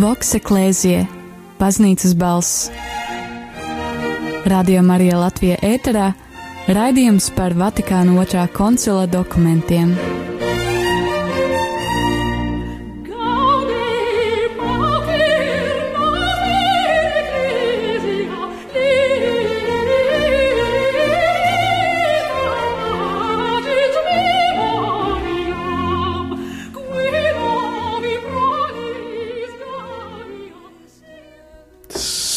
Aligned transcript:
Voks 0.00 0.30
Eklēzie, 0.38 1.02
Baznīcas 1.58 2.14
balss. 2.16 2.70
Radio 4.48 4.80
Marija 4.86 5.18
Latvija 5.20 5.58
ēterā 5.60 6.06
raidījums 6.72 7.26
par 7.36 7.52
Vatikāna 7.58 8.14
otrā 8.22 8.46
koncila 8.54 9.04
dokumentiem. 9.10 9.92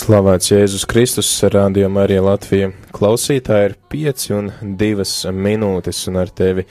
Slavēts 0.04 0.50
Jēzus 0.52 0.84
Kristus, 0.84 1.28
rādījumā 1.48 2.02
arī 2.04 2.18
Latvija. 2.20 2.74
Klausītāji 2.92 3.70
ir 3.70 3.76
5 3.94 4.24
un 4.36 4.50
2 4.82 5.32
minūtes, 5.32 6.02
un 6.12 6.18
ar 6.20 6.32
tevi 6.36 6.66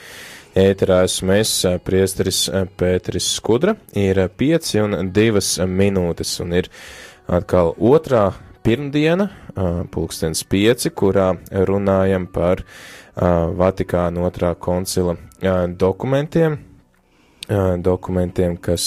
ēterā 0.58 0.98
esmu 1.06 1.38
es, 1.38 1.52
priesteris 1.80 2.42
Pēteris 2.76 3.30
Skudra, 3.38 3.72
ir 3.96 4.20
5 4.36 4.72
un 4.82 5.08
2 5.16 5.64
minūtes, 5.64 6.34
un 6.44 6.52
ir 6.58 6.68
atkal 7.24 7.72
otrā 7.80 8.26
pirmdiena, 8.66 9.30
pulkstens 9.94 10.44
5, 10.52 10.90
kurā 10.92 11.30
runājam 11.72 12.28
par 12.28 12.66
Vatikāna 13.16 14.28
otrā 14.28 14.52
koncila 14.60 15.16
dokumentiem, 15.80 16.60
dokumentiem, 17.82 18.56
kas 18.60 18.84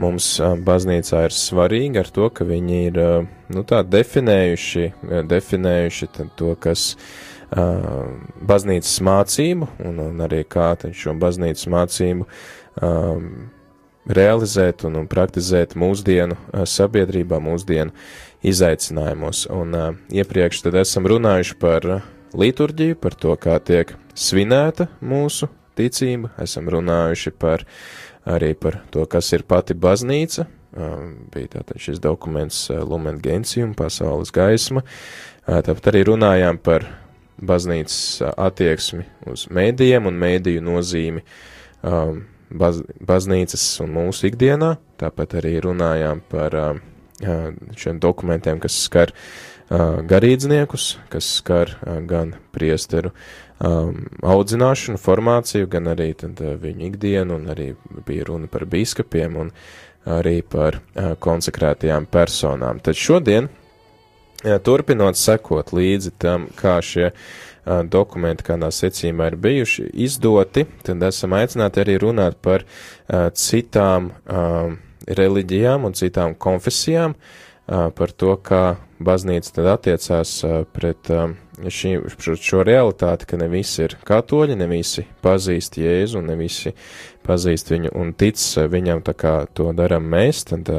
mums 0.00 0.28
baznīcā 0.40 1.24
ir 1.26 1.34
svarīgi 1.34 2.02
ar 2.02 2.10
to, 2.12 2.28
ka 2.30 2.44
viņi 2.48 2.82
ir, 2.90 3.00
nu 3.54 3.64
tā, 3.68 3.82
definējuši, 3.86 4.90
definējuši 5.30 6.10
to, 6.36 6.52
kas 6.60 6.92
baznīcas 7.50 8.94
mācību 9.06 9.68
un, 9.86 10.00
un 10.08 10.24
arī 10.26 10.42
kā 10.48 10.74
šo 10.92 11.14
baznīcas 11.20 11.68
mācību 11.70 12.26
um, 12.82 13.28
realizēt 14.06 14.84
un, 14.86 14.96
un 15.02 15.06
praktizēt 15.10 15.76
mūsdienu 15.78 16.36
sabiedrībā, 16.66 17.38
mūsdienu 17.42 17.94
izaicinājumos. 18.46 19.46
Un 19.50 19.74
uh, 19.74 19.92
iepriekš 20.14 20.64
tad 20.66 20.78
esam 20.82 21.06
runājuši 21.10 21.58
par 21.62 21.86
liturģiju, 22.36 22.98
par 23.00 23.14
to, 23.14 23.34
kā 23.40 23.58
tiek 23.62 23.94
svinēta 24.14 24.90
mūsu 25.00 25.48
ticība, 25.76 26.32
esam 26.42 26.70
runājuši 26.72 27.32
par 27.38 27.64
arī 28.26 28.54
par 28.58 28.80
to, 28.90 29.04
kas 29.06 29.30
ir 29.36 29.46
pati 29.46 29.76
baznīca. 29.78 30.48
Bija 31.32 31.52
tātad 31.54 31.80
šis 31.80 32.00
dokuments 32.04 32.66
Lumen 32.68 33.20
Gentium, 33.22 33.72
pasaules 33.78 34.32
gaisma. 34.34 34.82
Tāpat 35.46 35.92
arī 35.92 36.02
runājām 36.10 36.58
par 36.58 36.84
baznīcas 37.36 38.24
attieksmi 38.32 39.04
uz 39.30 39.46
mēdījiem 39.52 40.08
un 40.08 40.18
mēdīju 40.20 40.64
nozīmi 40.66 41.22
baz, 41.84 42.82
baznīcas 43.00 43.64
un 43.84 43.94
mūsu 43.96 44.30
ikdienā. 44.30 44.74
Tāpat 45.00 45.38
arī 45.40 45.54
runājām 45.64 46.24
par 46.32 46.58
šiem 47.20 48.00
dokumentiem, 48.02 48.60
kas 48.60 48.76
skar 48.88 49.14
garīdzniekus, 49.70 50.96
kas 51.12 51.30
skar 51.40 51.72
gan 52.08 52.36
priesteru 52.52 53.14
um, 53.58 54.04
audzināšanu, 54.22 55.00
formāciju, 55.00 55.68
gan 55.70 55.92
arī 55.92 56.12
tad, 56.18 56.40
uh, 56.42 56.56
viņu 56.60 56.88
ikdienu, 56.90 57.40
un 57.40 57.50
arī 57.52 57.72
bija 58.06 58.28
runa 58.30 58.50
par 58.52 58.66
biskupiem 58.70 59.36
un 59.44 59.52
arī 60.06 60.40
par 60.42 60.80
uh, 60.80 61.14
konsekrētajām 61.20 62.08
personām. 62.12 62.80
Tad 62.84 62.98
šodien, 63.00 63.48
uh, 63.48 64.56
turpinot 64.62 65.18
sekot 65.18 65.72
līdzi 65.76 66.14
tam, 66.22 66.48
kā 66.58 66.78
šie 66.84 67.10
uh, 67.10 67.82
dokumenti 67.82 68.46
kādā 68.46 68.70
secībā 68.72 69.32
ir 69.32 69.38
bijuši 69.42 69.90
izdoti, 70.06 70.66
tad 70.86 71.02
esam 71.08 71.36
aicināti 71.38 71.82
arī 71.82 71.98
runāt 72.02 72.38
par 72.42 72.64
uh, 72.66 73.28
citām 73.34 74.12
uh, 74.12 74.74
reliģijām 75.06 75.86
un 75.86 75.96
citām 75.96 76.34
konfesijām, 76.38 77.16
uh, 77.16 77.88
par 77.94 78.12
to, 78.12 78.36
kā 78.42 78.64
baznīca 79.02 79.58
tad 79.58 79.70
attiecās 79.74 80.32
uh, 80.46 80.62
pret 80.72 81.10
uh, 81.12 81.30
šī, 81.68 81.96
šo 82.18 82.64
realitāti, 82.66 83.28
ka 83.30 83.40
ne 83.40 83.48
visi 83.52 83.84
ir 83.86 83.96
katoļi, 84.06 84.58
ne 84.58 84.68
visi 84.70 85.06
pazīst 85.24 85.78
Jēzu, 85.80 86.24
ne 86.24 86.36
visi 86.38 86.74
pazīst 87.26 87.72
viņu 87.72 87.94
un 87.96 88.12
tic 88.18 88.40
viņam 88.70 89.02
tā 89.06 89.16
kā 89.18 89.38
to 89.54 89.72
daram 89.76 90.06
mēs, 90.12 90.44
tad 90.50 90.70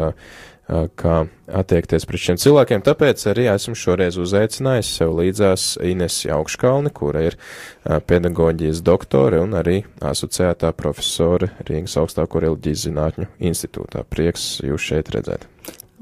kā 0.68 1.16
attiekties 1.48 2.06
pret 2.08 2.22
šiem 2.22 2.40
cilvēkiem. 2.42 2.84
Tāpēc 2.84 3.24
arī 3.32 3.48
esmu 3.54 3.76
šoreiz 3.80 4.18
uzaicinājis 4.20 4.90
sev 5.00 5.14
līdzās 5.16 5.68
Inesi 5.88 6.32
Augškalni, 6.34 6.92
kura 6.92 7.24
ir 7.30 7.38
pedagoģijas 7.84 8.82
doktore 8.86 9.40
un 9.44 9.56
arī 9.58 9.80
asociētā 10.04 10.74
profesore 10.76 11.54
Rīgas 11.68 11.96
augstāko 12.02 12.44
reliģijas 12.44 12.88
zinātņu 12.90 13.30
institūtā. 13.52 14.04
Prieks 14.12 14.58
jūs 14.68 14.90
šeit 14.92 15.14
redzēt. 15.16 15.48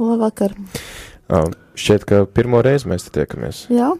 Labvakar. 0.02 0.58
Šķiet, 1.76 2.08
ka 2.08 2.24
pirmo 2.32 2.64
reizi 2.66 2.90
mēs 2.90 3.08
te 3.08 3.14
tiekamies. 3.20 3.66
Jā. 3.74 3.92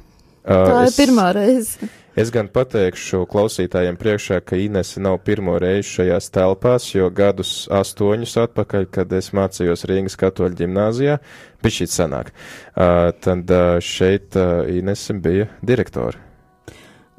Tā 0.46 0.82
ir 0.86 0.92
es, 0.92 0.98
pirmā 0.98 1.30
reize. 1.36 1.88
Es 2.16 2.30
gan 2.32 2.48
pateikšu 2.48 3.26
klausītājiem 3.28 3.98
priekšā, 4.00 4.38
ka 4.46 4.56
Inese 4.62 5.02
nav 5.04 5.18
pirmo 5.28 5.58
reizi 5.60 5.90
šajās 5.98 6.30
telpās, 6.32 6.86
jo 6.94 7.10
gadus 7.12 7.66
astoņus 7.74 8.38
atpakaļ, 8.46 8.86
kad 8.94 9.16
es 9.18 9.34
mācījos 9.36 9.84
Rīgas 9.90 10.16
katoļu 10.22 10.56
ģimnāzijā, 10.62 11.18
bija 11.66 11.78
šī 11.80 11.88
sanāk. 11.92 12.32
Uh, 12.32 13.10
tad 13.26 13.52
uh, 13.52 13.82
šeit 13.84 14.38
uh, 14.40 14.64
Inese 14.72 15.18
bija 15.20 15.50
direktori. 15.66 16.22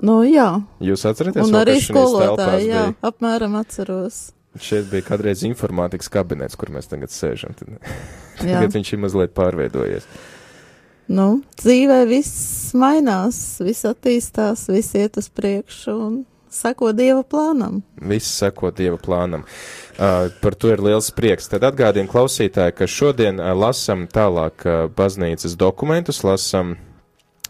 Nu, 0.00 0.20
jā. 0.28 0.48
Jūs 0.84 1.04
atceraties? 1.08 1.44
Un 1.44 1.58
arī 1.60 1.76
skolotāji, 1.84 2.70
jā, 2.70 2.86
bija? 2.88 2.96
apmēram 3.10 3.58
atceros. 3.60 4.22
Šeit 4.60 4.88
bija 4.88 5.04
kādreiz 5.10 5.42
informātikas 5.44 6.08
kabinets, 6.12 6.56
kur 6.56 6.72
mēs 6.72 6.88
tagad 6.88 7.12
sēžam. 7.12 7.52
Tad, 7.58 7.76
tagad 8.40 8.72
viņš 8.76 8.94
ir 8.96 9.04
mazliet 9.04 9.36
pārveidojies. 9.36 10.08
Nu, 11.06 11.26
dzīvē 11.60 12.00
viss 12.10 12.72
mainās, 12.74 13.36
viss 13.62 13.86
attīstās, 13.86 14.66
viss 14.72 14.96
iet 14.98 15.18
uz 15.20 15.28
priekšu 15.30 15.92
un 15.94 16.16
seko 16.50 16.90
Dieva 16.96 17.22
plānam. 17.22 17.82
Viss 18.02 18.32
seko 18.40 18.72
Dieva 18.74 18.98
plānam. 18.98 19.44
Uh, 19.96 20.32
par 20.42 20.56
to 20.58 20.72
ir 20.74 20.82
liels 20.82 21.12
prieks. 21.14 21.46
Tad 21.52 21.64
atgādījumi 21.68 22.10
klausītāji, 22.10 22.74
ka 22.76 22.88
šodien 22.90 23.38
uh, 23.40 23.52
lasam 23.56 24.06
tālāk 24.10 24.66
uh, 24.66 24.82
baznīcas 24.92 25.54
dokumentus, 25.60 26.24
lasam 26.26 26.74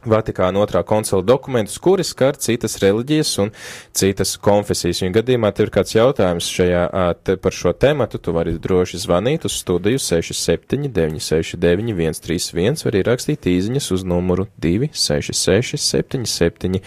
Vatikāna 0.06 0.60
otrā 0.62 0.82
koncila 0.86 1.22
dokumentus, 1.26 1.78
kuri 1.82 2.04
skar 2.06 2.38
citas 2.38 2.78
reliģijas 2.82 3.32
un 3.42 3.52
citas 3.96 4.36
konfesijas. 4.42 5.02
Un 5.02 5.14
gadījumā 5.16 5.50
tev 5.54 5.68
ir 5.68 5.72
kāds 5.74 5.96
jautājums 5.96 6.48
šajā, 6.52 6.84
te, 7.26 7.36
par 7.42 7.56
šo 7.56 7.72
tematu, 7.74 8.20
tu 8.22 8.34
vari 8.36 8.54
droši 8.62 9.00
zvanīt 9.02 9.48
uz 9.48 9.58
studiju 9.60 10.00
67 10.02 10.86
969 10.94 12.22
131, 12.22 12.84
vai 12.84 12.92
arī 12.92 13.02
rakstīt 13.06 13.50
īziņas 13.50 13.90
uz 13.96 14.06
numuru 14.06 14.46
266 14.62 15.82
77 15.82 16.80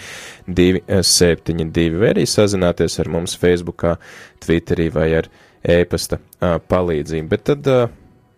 272, 0.48 2.00
vai 2.00 2.14
arī 2.16 2.26
sazināties 2.30 3.00
ar 3.04 3.12
mums 3.12 3.36
Facebookā, 3.40 3.98
Twitterī 4.40 4.90
vai 4.96 5.10
ar 5.20 5.30
e-pasta 5.64 6.20
palīdzību. 6.40 7.28
Bet 7.30 7.50
tad 7.50 7.68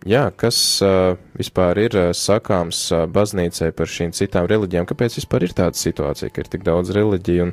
jā, 0.08 0.26
kas 0.36 0.56
uh, 0.84 1.16
vispār 1.38 1.78
ir 1.84 1.96
uh, 1.98 2.10
sakāms 2.16 2.84
uh, 2.92 3.04
baznīcai 3.10 3.70
par 3.76 3.90
šīm 3.90 4.12
citām 4.16 4.46
reliģijām? 4.50 4.86
Kāpēc 4.88 5.18
vispār 5.20 5.46
ir 5.46 5.54
tāda 5.56 5.78
situācija, 5.78 6.32
ka 6.32 6.44
ir 6.44 6.50
tik 6.52 6.64
daudz 6.66 6.92
reliģiju 6.96 7.48
un 7.48 7.52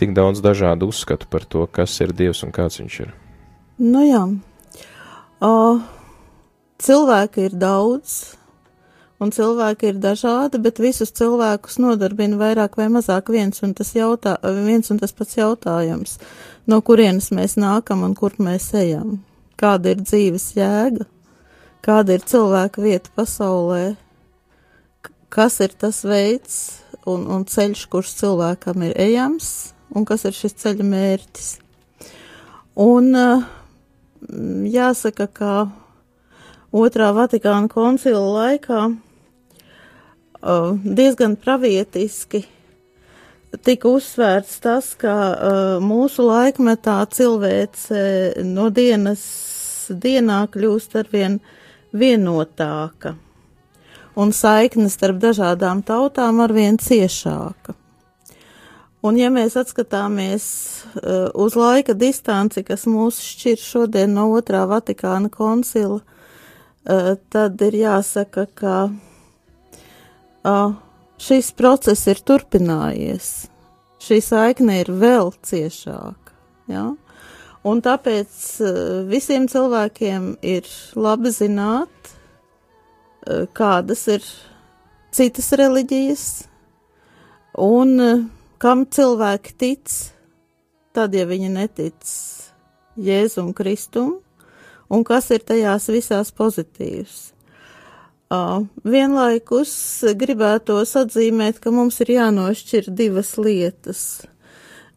tik 0.00 0.14
daudz 0.16 0.42
dažādu 0.44 0.88
uzskatu 0.92 1.28
par 1.30 1.44
to, 1.44 1.66
kas 1.66 1.94
ir 2.04 2.14
Dievs 2.16 2.42
un 2.46 2.54
kāds 2.54 2.80
viņš 2.80 3.00
ir? 3.04 3.12
Nu 3.82 4.04
jā, 4.06 4.22
uh, 5.42 5.82
cilvēki 6.82 7.48
ir 7.50 7.58
daudz. 7.60 8.38
Un 9.22 9.30
cilvēki 9.30 9.92
ir 9.92 9.98
dažādi, 10.02 10.58
bet 10.58 10.80
visus 10.82 11.12
cilvēkus 11.14 11.76
nodarbina 11.78 12.40
vairāk 12.40 12.74
vai 12.74 12.88
mazāk 12.90 13.30
viens 13.30 13.62
un 13.62 13.70
tas, 13.78 13.92
jautā, 13.94 14.34
viens 14.66 14.90
un 14.90 14.98
tas 14.98 15.14
pats 15.14 15.38
jautājums, 15.38 16.16
no 16.66 16.80
kurienes 16.82 17.30
mēs 17.30 17.54
nākam 17.54 18.02
un 18.02 18.16
kur 18.18 18.34
mēs 18.42 18.72
ejam, 18.74 19.20
kāda 19.62 19.94
ir 19.94 20.02
dzīves 20.02 20.48
jēga 20.58 21.06
kāda 21.82 22.16
ir 22.16 22.22
cilvēka 22.26 22.82
vieta 22.82 23.10
pasaulē, 23.16 23.96
kas 25.32 25.58
ir 25.64 25.74
tas 25.78 26.02
veids 26.06 26.58
un, 27.08 27.26
un 27.26 27.44
ceļš, 27.48 27.86
kurš 27.90 28.14
cilvēkam 28.20 28.84
ir 28.86 28.94
ejams, 29.02 29.72
un 29.90 30.06
kas 30.08 30.26
ir 30.28 30.36
šis 30.36 30.54
ceļa 30.62 30.86
mērķis. 30.86 31.48
Un 32.82 33.10
jāsaka, 34.72 35.26
ka 35.26 35.54
otrā 36.72 37.10
Vatikāna 37.16 37.68
koncila 37.72 38.22
laikā 38.38 38.82
diezgan 40.82 41.34
pravietiski 41.38 42.44
tika 43.66 43.90
uzsvērts 43.90 44.54
tas, 44.62 44.92
ka 44.98 45.16
mūsu 45.82 46.24
laikmetā 46.24 47.02
cilvēce 47.12 47.98
no 48.46 48.70
dienas 48.72 49.26
dienā 49.92 50.38
kļūst 50.54 50.96
arvien 51.02 51.36
uh, 51.36 51.58
vienotāka 51.92 53.16
un 54.16 54.32
saiknes 54.36 54.96
starp 54.98 55.20
dažādām 55.22 55.82
tautām 55.86 56.40
arvien 56.44 56.78
ciešāka. 56.80 57.76
Un 59.02 59.16
ja 59.18 59.32
mēs 59.34 59.56
atskatāmies 59.58 60.44
uh, 60.94 61.32
uz 61.34 61.56
laika 61.58 61.94
distanci, 61.98 62.62
kas 62.62 62.86
mūs 62.86 63.18
šķir 63.24 63.58
šodien 63.58 64.12
no 64.14 64.28
otrā 64.36 64.62
Vatikāna 64.70 65.30
koncila, 65.32 65.98
uh, 65.98 67.14
tad 67.32 67.62
ir 67.66 67.80
jāsaka, 67.82 68.46
ka 68.54 68.76
šis 71.22 71.52
process 71.54 72.06
ir 72.10 72.22
turpinājies. 72.26 73.28
Šī 74.02 74.18
saikne 74.22 74.80
ir 74.82 74.90
vēl 74.90 75.30
ciešāka. 75.46 76.34
Ja? 76.70 76.88
Un 77.68 77.78
tāpēc 77.84 78.38
uh, 78.64 78.74
visiem 79.06 79.46
cilvēkiem 79.50 80.32
ir 80.42 80.66
labi 80.98 81.30
zināt, 81.30 82.12
Eh, 83.22 83.44
kādas 83.54 84.02
ir 84.10 84.24
citas 85.14 85.52
reliģijas 85.54 86.24
un 87.62 87.92
eh, 88.02 88.24
kam 88.58 88.82
cilvēki 88.90 89.54
tic, 89.62 89.92
tad, 90.90 91.14
ja 91.14 91.28
viņi 91.30 91.52
netic 91.54 92.08
Jēzum 92.98 93.52
Kristum, 93.54 94.16
un 94.90 95.06
kas 95.06 95.30
ir 95.30 95.46
tajās 95.46 95.86
visās 95.92 96.34
pozitīvs. 96.34 97.30
Vienlaikus 98.88 99.72
gribētos 100.16 100.94
atzīmēt, 100.96 101.58
ka 101.60 101.68
mums 101.72 101.98
ir 102.00 102.14
jānošķir 102.14 102.88
divas 102.96 103.34
lietas 103.36 104.22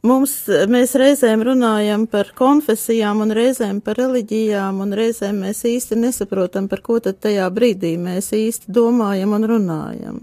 Mums, 0.06 0.34
mēs 0.70 0.94
reizēm 1.00 1.42
runājam 1.48 2.04
par 2.10 2.30
konfesijām 2.38 3.24
un 3.24 3.34
reizēm 3.34 3.80
par 3.82 3.98
reliģijām, 3.98 4.84
un 4.84 4.94
reizēm 4.94 5.40
mēs 5.48 5.64
īsti 5.66 5.98
nesaprotam, 5.98 6.68
par 6.70 6.84
ko 6.86 7.00
tad 7.02 7.18
tajā 7.26 7.48
brīdī 7.54 7.96
mēs 7.98 8.30
īsti 8.38 8.70
domājam 8.76 9.34
un 9.38 9.48
runājam. 9.50 10.20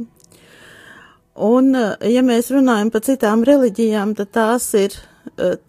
Un, 1.43 1.73
ja 1.75 2.23
mēs 2.23 2.53
runājam 2.55 2.93
par 2.95 3.03
citām 3.09 3.43
reliģijām, 3.49 4.15
tad 4.19 4.31
tās 4.37 4.69
ir 4.79 4.95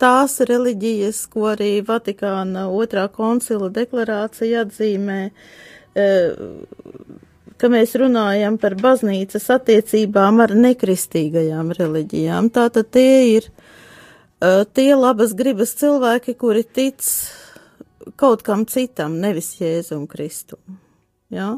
tās 0.02 0.38
reliģijas, 0.46 1.26
ko 1.34 1.50
arī 1.54 1.78
Vatikāna 1.88 2.68
otrā 2.70 3.08
koncila 3.12 3.70
deklarācija 3.74 4.66
atzīmē, 4.68 5.20
ka 7.58 7.70
mēs 7.72 7.96
runājam 8.02 8.58
par 8.60 8.76
baznīcas 8.82 9.50
attiecībām 9.58 10.42
ar 10.44 10.56
nekristīgajām 10.58 11.72
reliģijām. 11.80 12.50
Tātad 12.54 12.90
tie 12.94 13.38
ir 13.38 13.50
tie 14.76 14.92
labas 14.96 15.32
gribas 15.38 15.72
cilvēki, 15.80 16.36
kuri 16.40 16.64
tic 16.64 17.00
kaut 18.20 18.44
kam 18.44 18.66
citam, 18.68 19.16
nevis 19.24 19.54
Jēzum 19.60 20.08
Kristum. 20.12 20.60
Ja? 21.32 21.54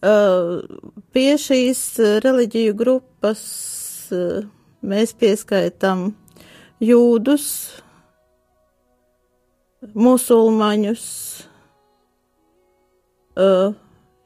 Pie 0.00 1.30
šīs 1.38 1.82
reliģiju 2.24 2.74
grupas 2.74 3.42
mēs 4.80 5.12
pieskaitam 5.20 6.08
jūdus, 6.82 7.46
musulmaņus, 9.94 11.04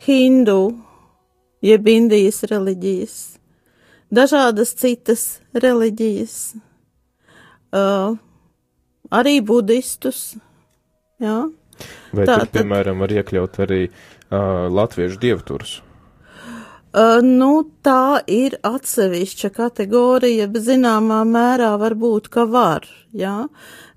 hindu, 0.07 0.61
jeb 1.65 1.91
indijas 1.93 2.43
reliģijas, 2.51 3.19
dažādas 4.15 4.73
citas 4.79 5.27
reliģijas 5.53 6.39
uh, 7.75 8.15
arī 9.15 9.38
budistus. 9.44 10.35
Jā. 11.23 11.44
Vai 12.15 12.29
Tā, 12.29 12.38
tur, 12.44 12.53
piemēram, 12.55 13.03
var 13.03 13.15
iekļaut 13.15 13.59
arī 13.65 13.81
uh, 13.88 14.71
latviešu 14.71 15.21
dievturus? 15.23 15.81
Uh, 16.94 17.19
nu, 17.26 17.65
tā 17.82 18.23
ir 18.31 18.55
atsevišķa 18.62 19.50
kategorija, 19.56 20.47
bet 20.47 20.62
zināmā 20.69 21.25
mērā 21.26 21.73
varbūt, 21.82 22.31
ka 22.31 22.44
var, 22.47 22.87
jā, 23.11 23.49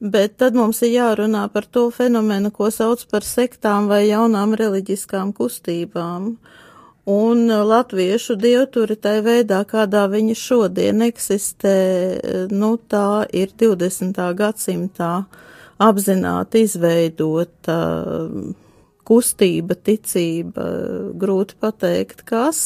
bet 0.01 0.39
tad 0.41 0.57
mums 0.57 0.81
ir 0.81 0.95
jārunā 0.95 1.45
par 1.53 1.69
to 1.69 1.91
fenomenu, 1.93 2.49
ko 2.49 2.71
sauc 2.73 3.05
par 3.11 3.27
sektām 3.27 3.85
vai 3.91 4.07
jaunām 4.07 4.57
reliģiskām 4.57 5.35
kustībām. 5.37 6.31
Uh, 6.33 6.66
Un 7.07 7.47
latviešu 7.47 8.35
dievturi 8.35 8.97
tai 8.99 9.21
veidā, 9.23 9.61
kādā 9.63 10.01
viņa 10.11 10.33
šodien 10.35 11.05
eksistē, 11.05 11.77
nu 12.51 12.73
tā 12.91 13.23
ir 13.31 13.53
20. 13.55 14.17
gadsimtā 14.35 15.11
apzināti 15.79 16.65
izveidota 16.67 17.77
kustība, 19.07 19.77
ticība, 19.87 20.65
grūti 21.15 21.55
pateikt, 21.63 22.25
kas, 22.27 22.59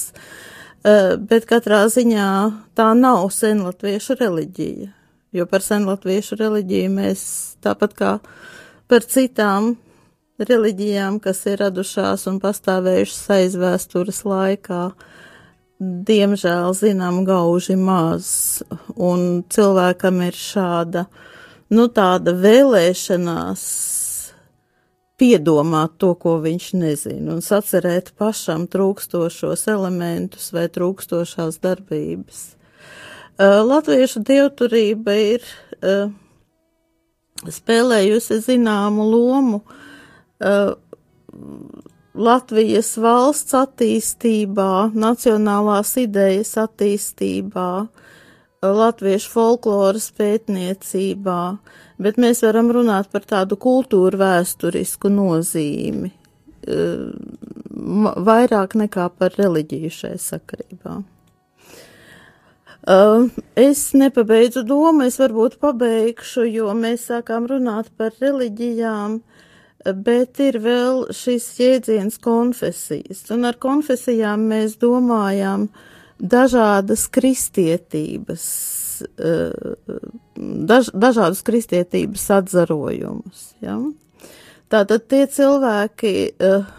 bet 0.81 1.45
katrā 1.45 1.83
ziņā 1.93 2.31
tā 2.73 2.89
nav 2.97 3.27
senlatviešu 3.37 4.17
reliģija, 4.23 4.89
jo 5.37 5.49
par 5.53 5.61
senlatviešu 5.61 6.41
reliģiju 6.41 6.97
mēs 6.97 7.23
tāpat 7.61 7.93
kā 7.93 8.17
par 8.89 9.05
citām 9.05 9.75
reliģijām, 10.47 11.19
kas 11.23 11.43
ir 11.49 11.61
radušās 11.61 12.27
un 12.29 12.39
pastāvējušas 12.41 13.23
aizvēstures 13.37 14.21
laikā, 14.27 14.83
diemžēl 15.81 16.75
zinām 16.77 17.23
gauži 17.25 17.77
maz, 17.79 18.27
un 18.95 19.43
cilvēkam 19.49 20.21
ir 20.27 20.37
šāda, 20.37 21.05
nu, 21.73 21.87
tāda 21.89 22.35
vēlēšanās 22.37 23.65
piedomāt 25.21 25.97
to, 26.01 26.13
ko 26.17 26.37
viņš 26.41 26.71
nezina, 26.81 27.35
un 27.35 27.43
sacerēt 27.45 28.13
pašam 28.17 28.65
trūkstošos 28.69 29.67
elementus 29.69 30.49
vai 30.53 30.65
trūkstošās 30.73 31.61
darbības. 31.61 32.41
Uh, 33.41 33.61
latviešu 33.65 34.21
dievturība 34.25 35.13
ir 35.17 35.45
uh, 35.81 36.09
spēlējusi 37.49 38.37
zināmu 38.45 39.05
lomu 39.07 39.61
uh, 39.61 39.77
uh, 40.41 40.73
Latvijas 42.11 42.97
valsts 42.99 43.55
attīstībā, 43.55 44.91
nacionālās 44.91 45.93
idejas 46.01 46.57
attīstībā, 46.59 47.69
uh, 47.85 48.09
latviešu 48.61 49.31
folkloras 49.31 50.09
pētniecībā, 50.17 51.39
bet 52.01 52.19
mēs 52.21 52.43
varam 52.45 52.73
runāt 52.75 53.09
par 53.13 53.25
tādu 53.25 53.57
kultūru 53.61 54.19
vēsturisku 54.21 55.09
nozīmi, 55.13 56.11
uh, 56.11 57.07
vairāk 58.27 58.75
nekā 58.83 59.07
par 59.17 59.33
reliģiju 59.39 59.95
šai 60.01 60.13
sakarībā. 60.21 60.99
Uh, 62.81 63.27
es 63.53 63.91
nepabeidzu 63.93 64.63
domu, 64.65 65.05
es 65.05 65.19
varbūt 65.21 65.59
pabeigšu, 65.61 66.47
jo 66.49 66.71
mēs 66.73 67.11
sākām 67.11 67.45
runāt 67.49 67.91
par 67.97 68.15
reliģijām, 68.17 69.19
bet 69.85 70.39
ir 70.43 70.59
vēl 70.63 71.05
šis 71.15 71.47
jēdziens 71.59 72.19
konfesijas, 72.21 73.23
un 73.33 73.47
ar 73.49 73.57
konfesijām 73.61 74.47
mēs 74.51 74.77
domājam 74.81 75.69
dažādas 76.21 77.07
kristietības, 77.09 78.45
eh, 79.17 79.95
daž, 80.35 80.91
dažādus 80.93 81.41
kristietības 81.43 82.27
atzarojumus. 82.41 83.53
Ja? 83.61 83.79
Tātad 84.71 85.07
tie 85.09 85.25
cilvēki, 85.27 86.13
uh, 86.39 86.69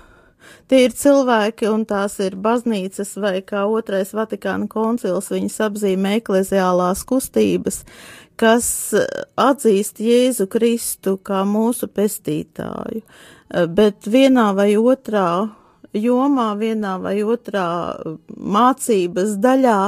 Tie 0.72 0.86
ir 0.86 0.94
cilvēki, 0.96 1.66
un 1.68 1.82
tās 1.84 2.14
ir 2.24 2.32
baznīcas, 2.40 3.10
vai 3.20 3.42
kā 3.44 3.66
otrais 3.68 4.14
Vatikāna 4.16 4.64
koncils 4.72 5.26
viņas 5.28 5.58
apzīmē 5.66 6.14
ekleziālās 6.22 7.02
kustības, 7.04 7.82
kas 8.42 8.68
eh, 8.96 9.06
atzīst 9.40 10.02
Jēzu 10.02 10.48
Kristu 10.50 11.16
kā 11.24 11.42
mūsu 11.48 11.88
pestītāju, 11.92 13.02
eh, 13.02 13.66
bet 13.66 14.08
vienā 14.10 14.50
vai 14.56 14.72
otrā 14.78 15.50
jomā, 15.92 16.52
vienā 16.58 16.96
vai 17.02 17.18
otrā 17.22 17.66
mācības 18.32 19.36
daļā 19.42 19.78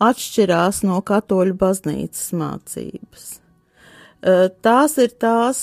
atšķirās 0.00 0.84
no 0.88 1.00
katoļu 1.04 1.58
baznīcas 1.60 2.30
mācības. 2.40 3.26
Eh, 4.20 4.48
tās 4.64 4.96
ir 5.00 5.12
tās 5.20 5.60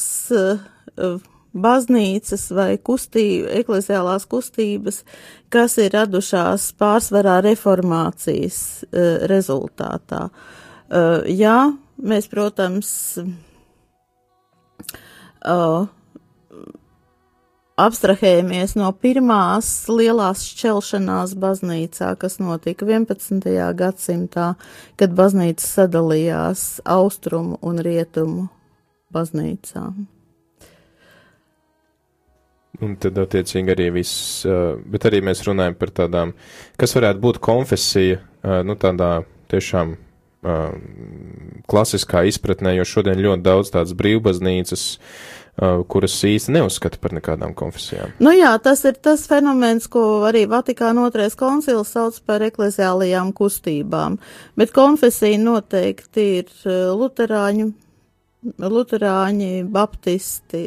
baznīcas 1.58 2.44
vai 2.54 2.72
kustība, 2.78 3.50
ekleziālās 3.60 4.26
kustības, 4.30 5.02
kas 5.54 5.78
ir 5.82 5.94
radušās 5.94 6.72
pārsvarā 6.78 7.38
reformācijas 7.46 8.60
rezultātā. 9.30 10.24
Jā, 11.30 11.60
mēs, 11.98 12.28
protams, 12.32 12.90
uh, 15.46 15.88
abstrahējamies 17.78 18.74
no 18.80 18.90
pirmās 18.98 19.70
lielās 19.92 20.44
šķelšanās 20.50 21.36
baznīcā, 21.38 22.12
kas 22.20 22.40
notika 22.42 22.88
11. 22.90 23.48
gadsimtā, 23.78 24.52
kad 24.98 25.16
baznīca 25.18 25.66
sadalījās 25.66 26.68
austrumu 26.84 27.60
un 27.62 27.82
rietumu 27.86 28.48
baznīcām. 29.14 30.08
Un 32.78 32.92
tad, 33.02 33.18
attiecīgi, 33.18 33.74
arī 33.74 33.88
viss, 33.96 34.44
bet 34.46 35.08
arī 35.10 35.24
mēs 35.26 35.42
runājam 35.48 35.78
par 35.80 35.94
tādām, 36.02 36.34
kas 36.78 36.94
varētu 36.94 37.24
būt 37.24 37.40
konfesija, 37.42 38.20
nu, 38.66 38.76
tādā 38.78 39.24
tiešām 39.50 39.96
klasiskā 41.68 42.22
izpratnē, 42.30 42.76
jo 42.78 42.86
šodien 42.88 43.20
ļoti 43.20 43.44
daudz 43.46 43.72
tādas 43.74 43.96
brīvbaznīcas, 43.98 44.84
kuras 45.90 46.14
īsti 46.30 46.54
neuzskata 46.54 47.00
par 47.02 47.16
nekādām 47.18 47.56
konfesijām. 47.58 48.12
Nu 48.22 48.30
jā, 48.36 48.52
tas 48.62 48.84
ir 48.86 49.00
tas 49.02 49.24
fenomens, 49.26 49.88
ko 49.90 50.04
arī 50.30 50.46
Vatikāna 50.50 51.08
otrais 51.10 51.34
koncils 51.40 51.96
sauc 51.96 52.20
par 52.30 52.46
ekleziālajām 52.46 53.34
kustībām, 53.36 54.20
bet 54.60 54.76
konfesija 54.76 55.42
noteikti 55.42 56.28
ir 56.44 56.54
luterāņu, 57.02 57.72
luterāņi, 58.62 59.52
baptisti, 59.74 60.62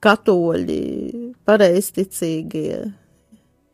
katoļi, 0.00 0.84
pareisticīgie, 1.50 2.78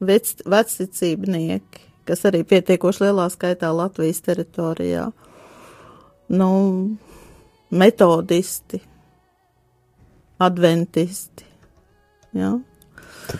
vec, 0.08 0.32
vecticībnieki, 0.42 1.85
kas 2.08 2.24
arī 2.28 2.42
pietiekoši 2.48 3.06
lielā 3.06 3.26
skaitā 3.32 3.72
Latvijas 3.74 4.22
teritorijā. 4.26 5.10
Nu, 6.28 6.50
metodisti, 7.70 8.80
adventisti. 10.42 11.46
Ja? 12.36 12.56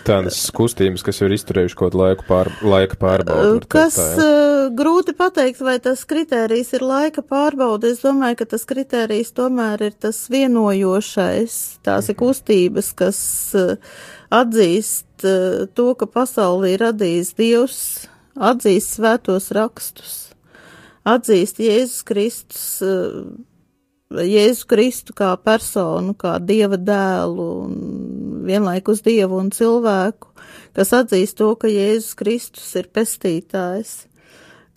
Tādas 0.07 0.39
kustības, 0.55 1.05
kas 1.07 1.21
ir 1.23 1.35
izturējuši 1.37 1.77
kaut 1.79 1.95
laiku 1.95 2.27
pār, 2.27 2.51
laika 2.67 2.99
pārbaudi. 2.99 3.69
Kas 3.71 3.95
teikt, 3.95 4.19
tā, 4.19 4.25
ja? 4.27 4.71
grūti 4.75 5.15
pateikt, 5.17 5.61
vai 5.63 5.77
tas 5.83 6.03
kritērijs 6.09 6.73
ir 6.79 6.85
laika 6.87 7.23
pārbaude. 7.23 7.93
Es 7.95 8.03
domāju, 8.03 8.41
ka 8.41 8.49
tas 8.57 8.67
kritērijs 8.67 9.31
tomēr 9.37 9.87
ir 9.89 9.95
tas 10.03 10.25
vienojošais. 10.33 11.57
Tās 11.87 12.11
ir 12.11 12.19
kustības, 12.19 12.91
kas 12.99 13.21
uh, 13.59 13.77
atzīst 14.35 15.27
uh, 15.27 15.67
to, 15.79 15.93
ka 15.99 16.11
pasaulī 16.11 16.75
radījis 16.83 17.35
Dievs, 17.39 17.81
atzīst 18.37 18.97
svētos 18.99 19.51
rakstus, 19.57 20.17
atzīst 21.09 21.61
Jēzus 21.65 22.03
Kristus. 22.07 22.65
Uh, 22.85 23.37
Jēzu 24.07 24.69
Kristu 24.71 25.15
kā 25.19 25.33
personu, 25.43 26.15
kā 26.15 26.37
dieva 26.39 26.79
dēlu, 26.79 27.47
un 27.67 28.45
vienlaikus 28.47 29.03
dievu 29.03 29.41
un 29.43 29.51
cilvēku, 29.51 30.31
kas 30.79 30.93
atzīst 30.95 31.41
to, 31.41 31.55
ka 31.59 31.67
Jēzus 31.67 32.15
Kristus 32.15 32.69
ir 32.79 32.87
pestītājs, 32.95 34.07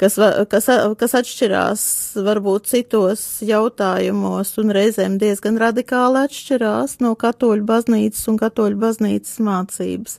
kas, 0.02 0.18
kas, 0.50 0.70
kas 0.98 1.14
atšķirās 1.22 1.84
varbūt 2.26 2.72
citos 2.72 3.22
jautājumos 3.46 4.56
un 4.58 4.74
reizēm 4.74 5.20
diezgan 5.22 5.62
radikāli 5.62 6.26
atšķirās 6.26 6.98
no 7.06 7.14
katoļu 7.14 7.68
baznīcas 7.70 8.26
un 8.34 8.42
katoļu 8.42 8.82
baznīcas 8.82 9.38
mācības 9.46 10.18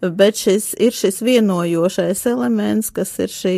bet 0.00 0.38
šis 0.40 0.70
ir 0.80 0.94
šis 0.96 1.20
vienojošais 1.24 2.24
elements, 2.30 2.90
kas 2.94 3.12
ir 3.20 3.32
šī, 3.32 3.54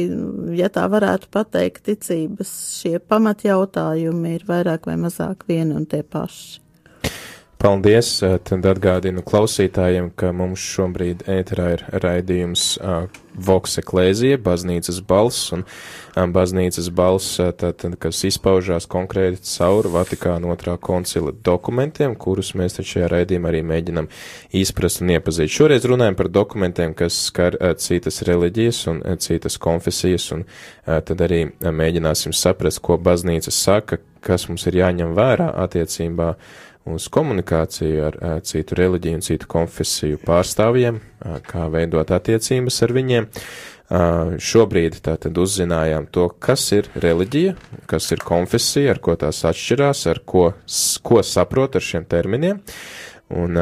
ja 0.58 0.70
tā 0.72 0.88
varētu 0.90 1.30
pateikt, 1.32 1.84
ticības 1.86 2.50
šie 2.80 2.98
pamatjautājumi 2.98 4.36
ir 4.38 4.46
vairāk 4.48 4.88
vai 4.90 4.98
mazāk 5.00 5.46
vieni 5.48 5.76
un 5.78 5.86
tie 5.86 6.02
paši. 6.02 6.60
Paldies! 7.62 8.16
Tad 8.42 8.64
atgādinu 8.66 9.22
klausītājiem, 9.22 10.08
ka 10.18 10.32
mums 10.34 10.58
šobrīd 10.66 11.20
ēterā 11.30 11.68
ir 11.76 11.84
raidījums 12.02 12.64
uh, 12.82 13.04
Voks 13.38 13.78
Eklēzija, 13.78 14.40
baznīcas 14.42 14.98
balss, 15.06 15.52
un 15.54 15.62
um, 15.62 16.32
baznīcas 16.34 16.90
balss, 16.90 17.38
tātad, 17.38 17.94
kas 18.02 18.24
izpaužās 18.26 18.90
konkrēti 18.90 19.46
caur 19.46 19.86
Vatikāna 19.94 20.50
otrā 20.50 20.74
koncila 20.74 21.30
dokumentiem, 21.30 22.18
kurus 22.18 22.50
mēs 22.58 22.80
taču 22.80 22.96
šajā 22.96 23.12
raidījumā 23.14 23.52
arī 23.54 23.62
mēģinam 23.70 24.10
izprast 24.58 25.06
un 25.06 25.14
iepazīt. 25.14 25.54
Šoreiz 25.54 25.86
runājam 25.86 26.18
par 26.18 26.34
dokumentiem, 26.34 26.98
kas 26.98 27.28
skar 27.28 27.60
citas 27.78 28.24
reliģijas 28.26 28.88
un 28.90 29.04
citas 29.22 29.62
konfesijas, 29.62 30.32
un 30.34 30.48
tad 30.82 31.28
arī 31.28 31.44
mēģināsim 31.62 32.34
saprast, 32.34 32.82
ko 32.82 32.98
baznīca 32.98 33.54
saka, 33.54 34.02
kas 34.24 34.48
mums 34.48 34.66
ir 34.70 34.78
jāņem 34.80 35.14
vērā 35.16 35.50
attiecībā 35.64 36.32
uz 36.92 37.06
komunikāciju 37.14 38.06
ar, 38.06 38.16
ar 38.22 38.40
citu 38.46 38.78
reliģiju 38.78 39.18
un 39.18 39.26
citu 39.26 39.48
konfesiju 39.50 40.20
pārstāvjiem, 40.24 40.98
kā 41.46 41.68
veidot 41.72 42.10
attiecības 42.14 42.80
ar 42.86 42.94
viņiem. 42.96 43.28
Šobrīd 44.42 44.96
tātad 45.04 45.36
uzzinājām 45.38 46.08
to, 46.14 46.30
kas 46.42 46.64
ir 46.72 46.88
reliģija, 46.96 47.54
kas 47.90 48.08
ir 48.14 48.24
konfesija, 48.24 48.94
ar 48.94 49.02
ko 49.04 49.18
tās 49.20 49.42
atšķirās, 49.50 50.06
ar 50.10 50.22
ko, 50.26 50.48
ko 51.04 51.22
saprot 51.26 51.76
ar 51.76 51.84
šiem 51.84 52.08
terminiem. 52.08 52.62
Un 53.32 53.56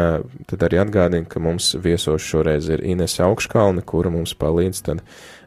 tad 0.51 0.65
arī 0.67 0.81
atgādina, 0.83 1.29
ka 1.31 1.43
mums 1.43 1.75
viesos 1.79 2.25
šoreiz 2.27 2.71
ir 2.73 2.83
Ines 2.83 3.19
Augškalne, 3.23 3.85
kura 3.87 4.11
mums 4.11 4.33
palīdz 4.39 4.81
tad 4.87 5.03
uh, 5.03 5.40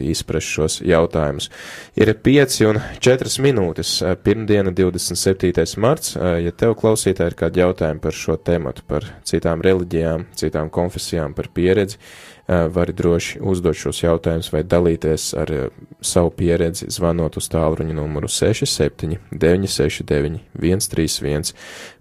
izprast 0.00 0.48
šos 0.48 0.78
jautājumus. 0.86 1.50
Ir 1.98 2.12
5 2.24 2.58
un 2.70 2.80
4 3.04 3.32
minūtes, 3.44 3.94
pirmdiena 4.24 4.72
27. 4.72 5.64
marts. 5.82 6.14
Ja 6.16 6.52
tev 6.56 6.76
klausītāji 6.80 7.34
ir 7.34 7.38
kādi 7.38 7.62
jautājumi 7.62 8.02
par 8.02 8.16
šo 8.16 8.38
tematu, 8.40 8.84
par 8.88 9.06
citām 9.28 9.64
reliģijām, 9.64 10.28
citām 10.38 10.72
konfesijām, 10.72 11.36
par 11.36 11.50
pieredzi, 11.52 12.00
vari 12.48 12.92
droši 12.92 13.38
uzdot 13.40 13.76
šos 13.78 14.02
jautājumus 14.02 14.50
vai 14.52 14.62
dalīties 14.66 15.28
ar 15.38 15.52
savu 16.02 16.32
pieredzi, 16.36 16.88
zvanot 16.90 17.36
uz 17.38 17.48
tālruņa 17.52 17.94
numuru 17.96 18.28
67 18.28 19.18
969 19.30 20.40
131, 20.58 21.52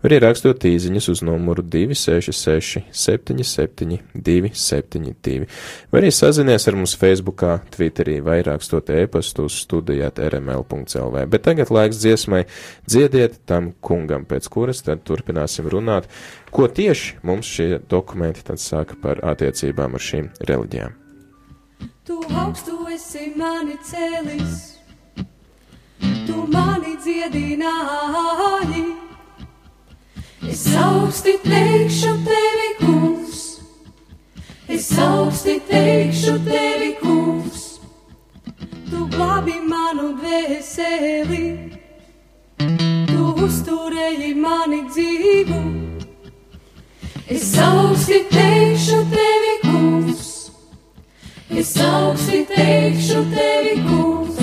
vai 0.01 0.09
arī 0.09 0.19
rakstot 0.23 0.65
īziņas 0.65 1.09
uz 1.13 1.21
numuru 1.25 1.63
266 1.63 2.81
77 2.91 3.99
272, 4.15 5.47
vai 5.91 6.01
arī 6.01 6.11
sazinies 6.15 6.67
ar 6.67 6.79
mums 6.79 6.97
Facebookā, 6.97 7.59
Twitterī 7.75 8.19
vai 8.25 8.41
rakstot 8.45 8.89
e-pastu 8.95 9.45
uz 9.49 9.61
studijāt 9.61 10.19
rml.lv. 10.21 11.25
Bet 11.31 11.45
tagad 11.45 11.71
laiks 11.73 12.01
dziesmai. 12.01 12.43
Dziediet 12.89 13.41
tam 13.49 13.71
kungam, 13.83 14.25
pēc 14.27 14.49
kuras 14.51 14.81
tad 14.85 15.05
turpināsim 15.07 15.69
runāt. 15.71 16.09
Ko 16.51 16.67
tieši 16.67 17.21
mums 17.23 17.47
šie 17.47 17.79
dokumenti 17.89 18.43
tad 18.43 18.59
saka 18.59 18.97
par 19.01 19.21
attiecībām 19.23 19.95
ar 19.95 20.03
šīm 20.03 20.30
reliģijām? 20.39 20.97
Tu 22.05 22.17
augstu 22.33 22.75
esi 22.93 23.31
mani 23.37 23.77
cēlis, 23.85 24.55
tu 26.25 26.45
mani 26.51 26.95
dziedināji. 27.03 28.85
Es 30.49 30.65
augsti 30.75 31.35
teikšu 31.43 32.11
tevi, 32.25 32.69
kungs, 32.79 33.43
es 34.67 34.89
augsti 34.97 35.59
teikšu 35.69 36.33
tevi, 36.47 36.95
kungs, 37.03 37.67
tu 38.89 39.05
glābi 39.13 39.59
manu 39.69 40.15
dvēseli, 40.17 41.45
tu 43.13 43.27
uzturēji 43.45 44.33
mani 44.41 44.81
dzīvu. 44.89 45.61
Es 47.31 47.53
augsti 47.61 48.25
teikšu 48.33 49.03
tevi, 49.13 49.30
es 51.61 51.77
augsti 51.77 52.39
teikšu 52.49 53.21
tevi, 53.29 53.75
kungs, 53.85 54.40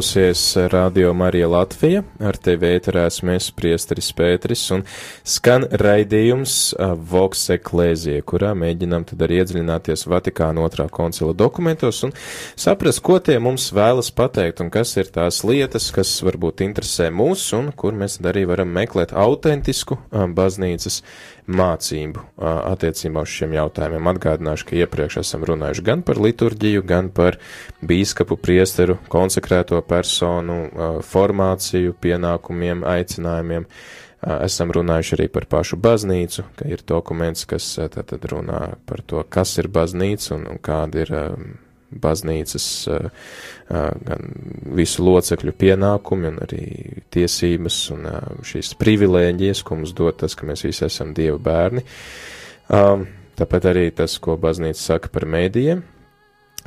klausies 0.00 0.56
Radio 0.56 1.12
Marija 1.14 1.48
Latvija, 1.48 2.00
ar 2.24 2.36
tevi 2.40 2.70
ēterās 2.72 3.18
mēs 3.20 3.50
priesteris 3.52 4.06
Pēteris 4.16 4.62
un 4.72 4.86
skan 5.28 5.66
raidījums 5.82 6.54
Vox 7.10 7.42
Eklēzija, 7.52 8.22
kurā 8.24 8.54
mēģinām 8.56 9.04
tad 9.10 9.20
arī 9.26 9.42
iedziļināties 9.42 10.06
Vatikāna 10.08 10.64
otrā 10.64 10.86
koncila 10.88 11.34
dokumentos 11.36 12.00
un 12.08 12.14
saprast, 12.56 13.02
ko 13.04 13.18
tie 13.20 13.36
mums 13.44 13.66
vēlas 13.76 14.08
pateikt 14.16 14.62
un 14.64 14.72
kas 14.72 14.94
ir 14.96 15.12
tās 15.12 15.42
lietas, 15.44 15.90
kas 15.92 16.14
varbūt 16.24 16.64
interesē 16.64 17.10
mūs 17.12 17.50
un 17.58 17.68
kur 17.76 17.92
mēs 17.92 18.16
arī 18.24 18.46
varam 18.48 18.72
meklēt 18.72 19.12
autentisku 19.12 20.00
baznīcas 20.08 21.02
mācību 21.48 22.24
attiecībā 22.40 23.24
uz 23.24 23.32
šiem 23.32 23.54
jautājumiem. 23.56 24.10
Atgādināšu, 24.12 24.66
ka 24.68 24.76
iepriekš 24.82 25.20
esam 25.22 25.46
runājuši 25.48 25.86
gan 25.86 26.04
par 26.06 26.20
liturģiju, 26.20 26.84
gan 26.86 27.08
par 27.14 27.38
bīskapu 27.80 28.38
priesteru, 28.40 28.98
konsekrēto 29.12 29.80
personu 29.88 30.60
formāciju, 31.06 31.96
pienākumiem, 32.02 32.84
aicinājumiem. 32.88 33.66
Esam 34.20 34.68
runājuši 34.76 35.16
arī 35.16 35.30
par 35.32 35.46
pašu 35.48 35.78
baznīcu, 35.80 36.44
ka 36.58 36.68
ir 36.68 36.84
dokuments, 36.86 37.46
kas 37.48 37.72
tātad 37.80 38.26
runā 38.28 38.74
par 38.86 39.00
to, 39.00 39.22
kas 39.24 39.56
ir 39.62 39.70
baznīca 39.72 40.34
un, 40.36 40.44
un 40.52 40.60
kāda 40.60 41.06
ir 41.06 41.14
baznīcas 41.90 42.66
gan 43.70 44.32
visu 44.78 45.04
locekļu 45.06 45.54
pienākumi 45.58 46.30
un 46.30 46.40
arī 46.46 46.64
tiesības 47.14 47.78
un 47.94 48.08
šīs 48.46 48.74
privilēģijas, 48.80 49.62
ko 49.66 49.80
mums 49.80 49.94
dod 49.96 50.20
tas, 50.22 50.34
ka 50.38 50.48
mēs 50.48 50.66
visi 50.66 50.86
esam 50.86 51.14
Dieva 51.16 51.38
bērni. 51.42 51.86
Tāpat 53.40 53.70
arī 53.70 53.88
tas, 53.96 54.18
ko 54.22 54.36
baznīca 54.40 54.80
saka 54.80 55.10
par 55.12 55.26
mēdījiem, 55.30 55.82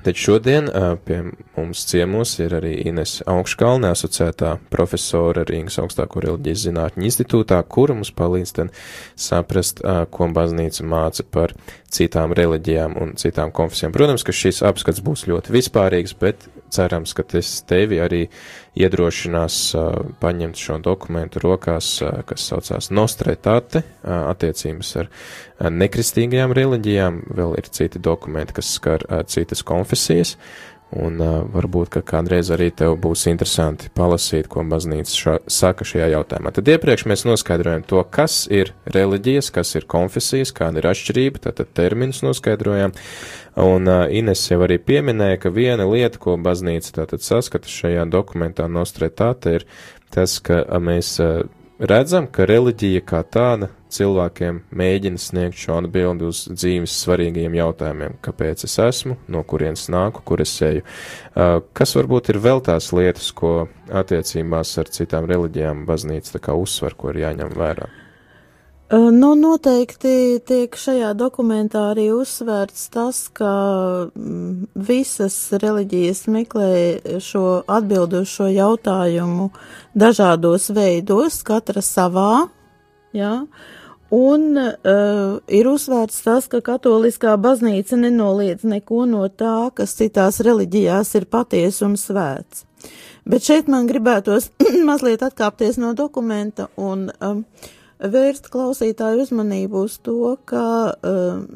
Tad 0.04 0.16
šodien 0.16 0.68
pie 1.06 1.20
mums 1.56 1.86
ciemos 1.88 2.34
ir 2.42 2.56
arī 2.58 2.74
Ines 2.90 3.22
Augškalne 3.30 3.92
asociētā 3.94 4.56
profesora 4.74 5.46
Rīgas 5.48 5.78
augstāko 5.80 6.24
reliģijas 6.26 6.66
zinātņu 6.66 7.08
institūtā, 7.08 7.62
kura 7.72 7.96
mums 7.96 8.12
palīdz 8.18 8.52
tad 8.58 8.74
saprast, 9.16 9.80
ko 10.12 10.28
baznīca 10.36 10.84
māca 10.84 11.24
par 11.24 11.54
citām 11.94 12.34
reliģijām 12.36 12.98
un 13.02 13.14
citām 13.22 13.54
konfesijām. 13.56 13.94
Protams, 13.96 14.26
ka 14.26 14.34
šis 14.36 14.64
apskats 14.66 15.04
būs 15.06 15.28
ļoti 15.30 15.54
vispārīgs, 15.54 16.16
bet 16.20 16.48
cerams, 16.74 17.14
ka 17.14 17.26
tas 17.36 17.52
tevi 17.70 18.00
arī 18.02 18.24
iedrošinās 18.82 19.58
paņemt 20.22 20.58
šo 20.58 20.80
dokumentu 20.82 21.44
rokās, 21.44 21.96
kas 22.26 22.48
saucās 22.50 22.90
Nostretate, 22.90 23.84
attiecības 24.04 24.94
ar 25.04 25.12
nekristīgajām 25.70 26.56
reliģijām, 26.58 27.22
vēl 27.38 27.58
ir 27.62 27.70
citi 27.70 28.02
dokumenti, 28.02 28.58
kas 28.58 28.74
skar 28.80 29.06
citas 29.30 29.62
konfesijas, 29.62 30.34
un 31.00 31.22
uh, 31.22 31.32
varbūt, 31.54 31.90
ka 31.96 32.02
kādreiz 32.06 32.52
arī 32.54 32.70
tev 32.76 32.96
būs 33.02 33.26
interesanti 33.32 33.90
palasīt, 33.96 34.50
ko 34.52 34.64
baznīca 34.70 35.16
ša, 35.18 35.36
saka 35.50 35.88
šajā 35.88 36.12
jautājumā. 36.14 36.54
Tad 36.56 36.70
iepriekš 36.74 37.06
mēs 37.10 37.26
noskaidrojam 37.28 37.86
to, 37.90 38.04
kas 38.14 38.44
ir 38.54 38.74
reliģijas, 38.94 39.50
kas 39.56 39.74
ir 39.80 39.88
konfesijas, 39.90 40.54
kāda 40.56 40.82
ir 40.82 40.90
atšķirība, 40.92 41.44
tātad 41.48 41.74
terminus 41.78 42.24
noskaidrojam, 42.26 42.94
un 43.64 43.90
uh, 43.90 44.06
Ines 44.14 44.46
jau 44.50 44.62
arī 44.66 44.78
pieminēja, 44.82 45.42
ka 45.46 45.54
viena 45.54 45.88
lieta, 45.90 46.22
ko 46.22 46.38
baznīca 46.42 47.00
tātad 47.02 47.26
saskata 47.26 47.72
šajā 47.72 48.06
dokumentā 48.12 48.70
nostretāte, 48.70 49.60
ir 49.60 49.68
tas, 50.14 50.38
ka 50.46 50.62
mēs 50.84 51.18
uh, 51.24 51.44
redzam, 51.90 52.28
ka 52.32 52.46
reliģija 52.50 53.02
kā 53.08 53.22
tāda 53.28 53.70
cilvēkiem 53.94 54.62
mēģina 54.74 55.22
sniegt 55.22 55.60
šo 55.60 55.78
atbildi 55.82 56.28
uz 56.30 56.44
dzīves 56.50 56.96
svarīgajiem 57.04 57.58
jautājumiem, 57.60 58.18
kāpēc 58.26 58.66
es 58.68 58.78
esmu, 58.82 59.18
no 59.32 59.44
kurienes 59.48 59.86
nāku, 59.94 60.24
kur 60.26 60.44
es 60.44 60.54
eju. 60.66 60.86
Kas 61.78 61.96
varbūt 62.00 62.34
ir 62.34 62.42
vēl 62.44 62.64
tās 62.66 62.92
lietas, 62.96 63.32
ko 63.36 63.68
attiecībās 64.04 64.78
ar 64.82 64.94
citām 64.96 65.30
reliģijām 65.30 65.86
baznīca 65.90 66.38
tā 66.38 66.48
kā 66.50 66.58
uzsver, 66.58 66.98
ko 66.98 67.14
ir 67.14 67.24
jāņem 67.28 67.54
vērā? 67.60 67.92
Uh, 68.92 69.10
nu, 69.16 69.32
noteikti 69.40 70.42
tiek 70.44 70.76
šajā 70.76 71.14
dokumentā 71.16 71.86
arī 71.94 72.10
uzsvērts 72.14 72.90
tas, 72.92 73.22
ka 73.32 73.52
mm, 74.12 74.74
visas 74.76 75.38
reliģijas 75.56 76.26
meklē 76.28 76.74
šo 77.24 77.64
atbildu 77.64 78.26
uz 78.26 78.34
šo 78.36 78.50
jautājumu 78.52 79.48
dažādos 79.96 80.68
veidos, 80.76 81.40
katra 81.48 81.82
savā, 81.82 82.50
jā? 83.16 83.32
Un 84.14 84.44
uh, 84.60 85.40
ir 85.48 85.70
uzsvērts 85.72 86.20
tas, 86.26 86.50
ka 86.52 86.60
katoliskā 86.62 87.38
baznīca 87.42 87.98
nenoliedz 87.98 88.68
neko 88.68 89.08
no 89.10 89.24
tā, 89.32 89.72
kas 89.74 89.96
citās 89.98 90.42
reliģijās 90.44 91.16
ir 91.18 91.32
patiesa 91.32 91.88
un 91.88 91.96
svēts. 91.98 92.68
Bet 93.24 93.48
šeit 93.48 93.72
man 93.72 93.88
gribētos 93.88 94.52
mazliet 94.90 95.24
atkāpties 95.24 95.80
no 95.80 95.96
dokumenta 95.98 96.68
un 96.76 97.08
um, 97.24 97.42
vērst 98.04 98.52
klausītāju 98.54 99.24
uzmanību 99.24 99.86
uz 99.88 99.98
to, 100.04 100.36
ka 100.50 100.66
um, 100.94 101.48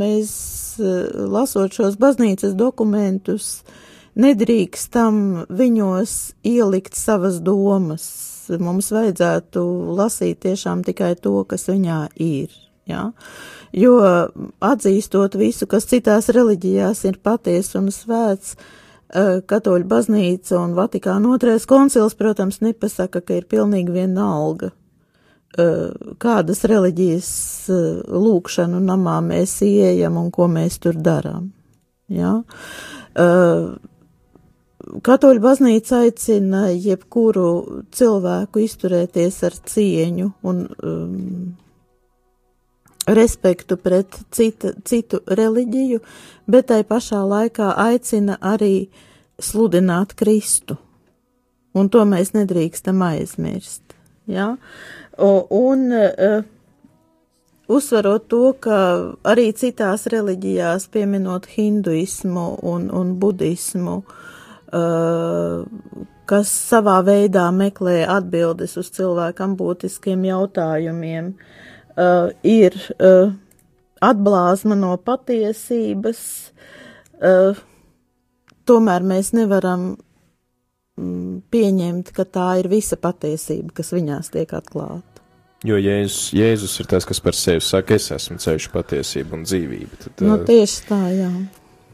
mēs, 0.00 0.30
uh, 0.82 1.08
lasot 1.32 1.76
šos 1.76 1.98
baznīcas 2.00 2.54
dokumentus, 2.58 3.64
nedrīkstam 4.16 5.46
viņos 5.52 6.16
ielikt 6.44 6.96
savas 6.96 7.42
domas 7.44 8.06
mums 8.62 8.90
vajadzētu 8.94 9.62
lasīt 9.96 10.40
tiešām 10.44 10.84
tikai 10.86 11.14
to, 11.20 11.34
kas 11.48 11.66
viņā 11.70 12.00
ir. 12.22 12.52
Ja? 12.86 13.10
Jo 13.74 13.98
atzīstot 14.62 15.36
visu, 15.38 15.66
kas 15.66 15.88
citās 15.90 16.30
reliģijās 16.32 17.04
ir 17.08 17.18
patiesa 17.22 17.80
un 17.80 17.90
svēts, 17.94 18.54
eh, 19.10 19.42
katoļu 19.42 19.88
baznīca 19.90 20.60
un 20.62 20.74
Vatikāna 20.74 21.34
otrais 21.34 21.66
koncils, 21.66 22.14
protams, 22.14 22.60
nepasaka, 22.60 23.20
ka 23.20 23.34
ir 23.34 23.44
pilnīgi 23.44 23.92
vienalga, 23.92 24.72
kādas 26.22 26.64
reliģijas 26.68 27.32
eh, 27.72 27.82
lūkšanu 28.26 28.80
namā 28.84 29.18
mēs 29.24 29.58
ieejam 29.66 30.18
un 30.20 30.30
ko 30.34 30.48
mēs 30.52 30.80
tur 30.82 30.98
darām. 31.00 31.50
Ja? 32.12 32.38
Katoļu 35.02 35.40
baznīca 35.42 36.02
aicina 36.04 36.66
jebkuru 36.70 37.84
cilvēku 37.96 38.62
izturēties 38.62 39.38
ar 39.48 39.56
cieņu 39.72 40.28
un 40.46 40.60
um, 40.68 41.56
respektu 43.06 43.78
pret 43.82 44.18
cita, 44.30 44.72
citu 44.84 45.20
reliģiju, 45.26 46.00
bet 46.46 46.68
tai 46.70 46.82
pašā 46.86 47.22
laikā 47.26 47.72
aicina 47.86 48.38
arī 48.40 48.88
sludināt 49.42 50.14
Kristu. 50.14 50.78
Un 51.76 51.90
to 51.92 52.04
mēs 52.08 52.32
nedrīkstam 52.36 53.02
aizmirst. 53.04 53.82
Ja? 54.26 54.54
Un 55.16 55.92
uh, 55.96 56.44
uzsverot 57.72 58.28
to, 58.28 58.42
ka 58.60 58.78
arī 59.24 59.50
citās 59.56 60.06
reliģijās, 60.12 60.90
pieminot 60.92 61.48
hinduismu 61.56 62.48
un, 62.62 62.90
un 62.92 63.14
budismu, 63.20 64.02
Uh, 64.66 65.62
kas 66.26 66.50
savā 66.50 66.96
veidā 67.06 67.44
meklē 67.54 68.00
atbildes 68.10 68.72
uz 68.80 68.88
cilvēkam 68.96 69.52
būtiskiem 69.54 70.24
jautājumiem, 70.26 71.28
uh, 71.94 72.32
ir 72.42 72.74
atblāzma 74.02 74.76
no 74.76 74.90
patiesības, 75.00 76.18
tomēr 78.68 79.06
mēs 79.06 79.30
nevaram 79.32 79.86
pieņemt, 80.96 82.12
ka 82.16 82.24
tā 82.24 82.48
ir 82.62 82.70
visa 82.72 82.96
patiesība, 83.00 83.74
kas 83.76 83.92
viņās 83.92 84.32
tiek 84.32 84.56
atklāta. 84.56 85.22
Jo 85.66 85.78
Jēzus, 85.80 86.30
Jēzus 86.36 86.80
ir 86.82 86.88
tas, 86.90 87.06
kas 87.08 87.20
par 87.24 87.36
sevi 87.36 87.62
saka, 87.64 87.96
es 87.96 88.10
esmu 88.14 88.38
ceļš, 88.42 88.70
patiesība 88.74 89.38
un 89.38 89.46
dzīvība. 89.48 90.02
Tad, 90.04 90.26
nu, 90.26 90.36
tieši 90.46 90.82
tā, 90.88 91.00
jā. 91.16 91.30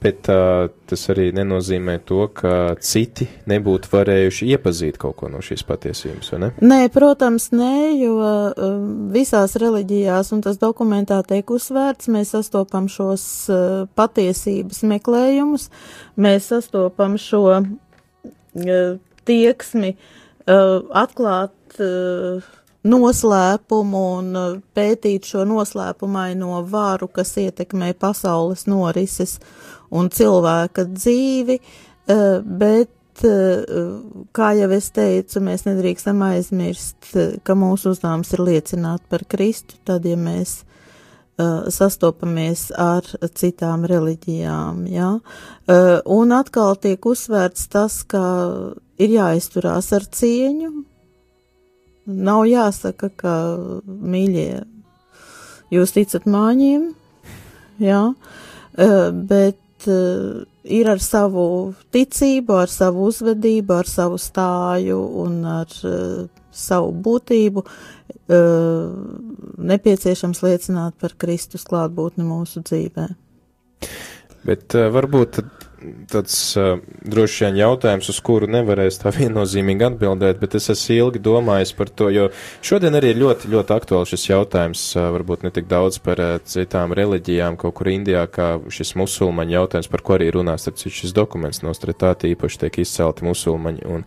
Bet 0.03 0.27
uh, 0.33 0.67
tas 0.91 1.05
arī 1.13 1.29
nenozīmē 1.31 2.01
to, 2.07 2.25
ka 2.35 2.75
citi 2.83 3.29
nebūtu 3.47 3.91
varējuši 3.93 4.49
iepazīt 4.51 4.99
kaut 4.99 5.15
ko 5.21 5.31
no 5.31 5.39
šīs 5.45 5.63
patiesības, 5.69 6.33
vai 6.35 6.41
ne? 6.43 6.49
Nē, 6.59 6.81
protams, 6.95 7.53
nē, 7.55 7.77
jo 8.01 8.17
uh, 8.19 8.73
visās 9.15 9.55
reliģijās, 9.63 10.33
un 10.35 10.43
tas 10.43 10.59
dokumentā 10.59 11.21
tiek 11.29 11.55
uzsvērts, 11.55 12.11
mēs 12.11 12.35
sastopam 12.35 12.91
šos 12.91 13.29
uh, 13.55 13.63
patiesības 13.95 14.83
meklējumus, 14.91 15.69
mēs 16.19 16.51
sastopam 16.51 17.15
šo 17.23 17.63
tieksmi 19.29 19.97
atklāt. 20.47 21.57
Noslēpumu 22.83 23.99
un 24.19 24.33
pētīt 24.75 25.29
šo 25.31 25.45
noslēpumaino 25.47 26.65
varu, 26.67 27.07
kas 27.15 27.37
ietekmē 27.39 27.93
pasaules 27.95 28.65
norises 28.67 29.37
un 29.95 30.11
cilvēka 30.11 30.89
dzīvi, 30.91 31.61
bet, 32.59 33.23
kā 34.35 34.49
jau 34.59 34.69
es 34.75 34.91
teicu, 34.99 35.45
mēs 35.47 35.63
nedrīkstam 35.69 36.27
aizmirst, 36.27 37.13
ka 37.47 37.55
mūsu 37.55 37.95
uzdevums 37.95 38.35
ir 38.35 38.43
liecināt 38.51 39.07
par 39.07 39.23
Kristu, 39.31 39.79
tad, 39.87 40.03
ja 40.03 40.19
mēs 40.19 40.65
sastopamies 41.73 42.71
ar 42.77 43.07
citām 43.35 43.87
reliģijām, 43.89 44.85
jā. 44.93 45.11
Uh, 45.67 45.99
un 46.05 46.35
atkal 46.37 46.77
tiek 46.77 47.05
uzsvērts 47.09 47.69
tas, 47.73 48.03
ka 48.05 48.23
ir 49.01 49.15
jāizturās 49.17 49.93
ar 49.97 50.05
cieņu. 50.05 50.73
Nav 52.13 52.45
jāsaka, 52.51 53.09
ka 53.17 53.35
mīļie, 53.87 54.63
jūs 55.73 55.95
ticat 55.95 56.27
māņiem, 56.27 56.91
jā, 57.81 58.05
uh, 58.13 59.11
bet 59.13 59.59
ir 59.83 60.89
ar 60.93 61.01
savu 61.03 61.73
ticību, 61.95 62.55
ar 62.55 62.71
savu 62.71 63.09
uzvedību, 63.09 63.75
ar 63.81 63.89
savu 63.91 64.21
stāju 64.21 65.01
un 65.25 65.41
ar 65.59 65.73
savu 66.53 66.93
būtību 67.05 67.65
uh, 67.65 68.93
nepieciešams 69.73 70.43
liecināt 70.45 70.99
par 71.01 71.17
Kristus 71.19 71.67
klātbūtni 71.69 72.27
mūsu 72.29 72.63
dzīvē. 72.69 73.09
Bet 74.47 74.77
uh, 74.79 74.89
varbūt 74.95 75.43
tāds 76.11 76.35
uh, 76.59 76.81
droši 77.09 77.47
vien 77.47 77.59
jautājums, 77.61 78.09
uz 78.13 78.19
kuru 78.25 78.49
nevarēs 78.51 79.01
tā 79.03 79.13
viennozīmīgi 79.19 79.87
atbildēt, 79.89 80.41
bet 80.43 80.57
es 80.59 80.71
esmu 80.73 80.97
ilgi 80.97 81.23
domājis 81.23 81.75
par 81.79 81.91
to, 81.91 82.09
jo 82.13 82.29
šodien 82.65 82.97
arī 82.99 83.13
ir 83.13 83.21
ļoti, 83.23 83.51
ļoti 83.53 83.77
aktuāls 83.77 84.13
šis 84.13 84.29
jautājums, 84.31 84.85
uh, 84.97 85.09
varbūt 85.15 85.47
ne 85.47 85.53
tik 85.55 85.69
daudz 85.71 86.01
par 86.05 86.23
uh, 86.23 86.35
citām 86.45 86.95
reliģijām 86.97 87.59
kaut 87.61 87.77
kur 87.79 87.93
Indijā, 87.93 88.25
kā 88.33 88.55
šis 88.73 88.95
musulmaņu 89.01 89.57
jautājums, 89.59 89.91
par 89.93 90.05
ko 90.07 90.17
arī 90.19 90.31
runās, 90.37 90.69
tad 90.69 90.83
šis 90.83 91.15
dokuments 91.17 91.63
nostretāti 91.67 92.33
īpaši 92.35 92.65
tiek 92.65 92.83
izcelti 92.85 93.27
musulmaņi 93.29 93.89
un 93.93 94.07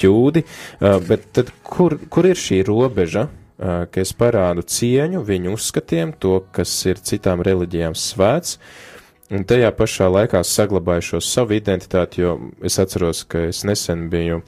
jūdi, 0.00 0.44
uh, 0.44 0.98
bet 1.08 1.30
tad 1.36 1.52
kur, 1.66 1.98
kur 2.10 2.30
ir 2.30 2.40
šī 2.40 2.64
robeža? 2.68 3.28
Uh, 3.54 3.84
ka 3.86 4.02
es 4.02 4.10
parādu 4.18 4.64
cieņu 4.66 5.20
viņu 5.22 5.52
uzskatiem, 5.54 6.10
to, 6.18 6.40
kas 6.52 6.72
ir 6.90 6.98
citām 6.98 7.38
reliģijām 7.46 7.94
svēts, 7.94 8.56
uh, 8.58 8.93
Un 9.32 9.46
tajā 9.48 9.70
pašā 9.72 10.10
laikā 10.12 10.42
saglabāju 10.44 11.04
šo 11.06 11.18
savu 11.24 11.56
identitāti, 11.56 12.20
jo 12.20 12.34
es 12.60 12.76
atceros, 12.82 13.22
ka 13.24 13.46
es 13.48 13.62
nesen 13.64 14.10
biju, 14.12 14.42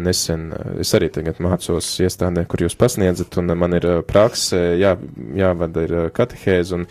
nesen, 0.00 0.46
es 0.80 0.94
arī 0.96 1.10
tagad 1.12 1.36
mācos 1.44 1.90
iestādē, 2.00 2.46
kur 2.48 2.64
jūs 2.64 2.78
pasniedzat, 2.80 3.36
un 3.40 3.52
man 3.60 3.76
ir 3.76 3.86
prakse, 4.08 4.56
jā, 4.80 4.94
jāvada 5.36 5.84
ir 5.84 5.94
katehēze, 6.16 6.80
un 6.80 6.88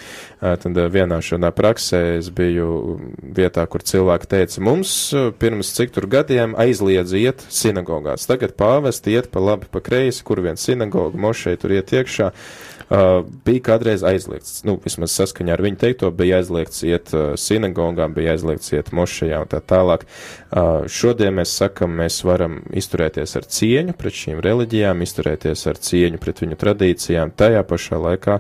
tad 0.61 0.81
vienā 0.93 1.17
šādā 1.25 1.49
praksē 1.57 2.03
es 2.19 2.29
biju 2.29 2.99
vietā, 3.25 3.65
kur 3.65 3.81
cilvēki 3.81 4.29
teica, 4.29 4.61
mums 4.69 4.95
pirms 5.41 5.73
cik 5.81 5.97
tur 5.97 6.05
gadiem 6.13 6.53
aizliedz 6.61 7.17
iet 7.17 7.45
sinagogās, 7.49 8.29
tagad 8.29 8.53
pāvesti 8.57 9.17
iet 9.17 9.33
pa 9.33 9.41
labi, 9.41 9.65
pa 9.65 9.81
kreisi, 9.81 10.21
kur 10.25 10.45
vien 10.45 10.61
sinagoga, 10.61 11.17
mošai 11.17 11.57
tur 11.57 11.73
iet 11.73 11.97
iekšā. 11.97 12.29
uh, 12.29 12.68
bija 12.89 13.61
kādreiz 13.61 14.03
aizliegts, 14.07 14.63
nu, 14.65 14.73
vismaz 14.81 15.13
saskaņā 15.13 15.53
ar 15.53 15.61
viņu 15.61 15.77
teikto, 15.83 16.09
bija 16.15 16.39
aizliegts 16.41 16.81
iet 16.87 17.13
uh, 17.13 17.35
sinagogām, 17.37 18.15
bija 18.17 18.33
aizliegts 18.33 18.73
iet 18.73 18.89
mošajā 18.97 19.43
un 19.43 19.51
tā 19.51 19.61
tālāk. 19.61 20.07
Uh, 20.49 20.87
šodien 20.89 21.37
mēs 21.37 21.53
sakam, 21.61 21.93
mēs 21.99 22.23
varam 22.25 22.59
izturēties 22.73 23.37
ar 23.37 23.45
cieņu 23.45 23.93
pret 23.99 24.19
šīm 24.23 24.41
reliģijām, 24.45 25.05
izturēties 25.05 25.67
ar 25.69 25.81
cieņu 25.89 26.21
pret 26.23 26.43
viņu 26.45 26.59
tradīcijām, 26.65 27.37
tajā 27.37 27.63
pašā 27.69 28.01
laikā 28.01 28.39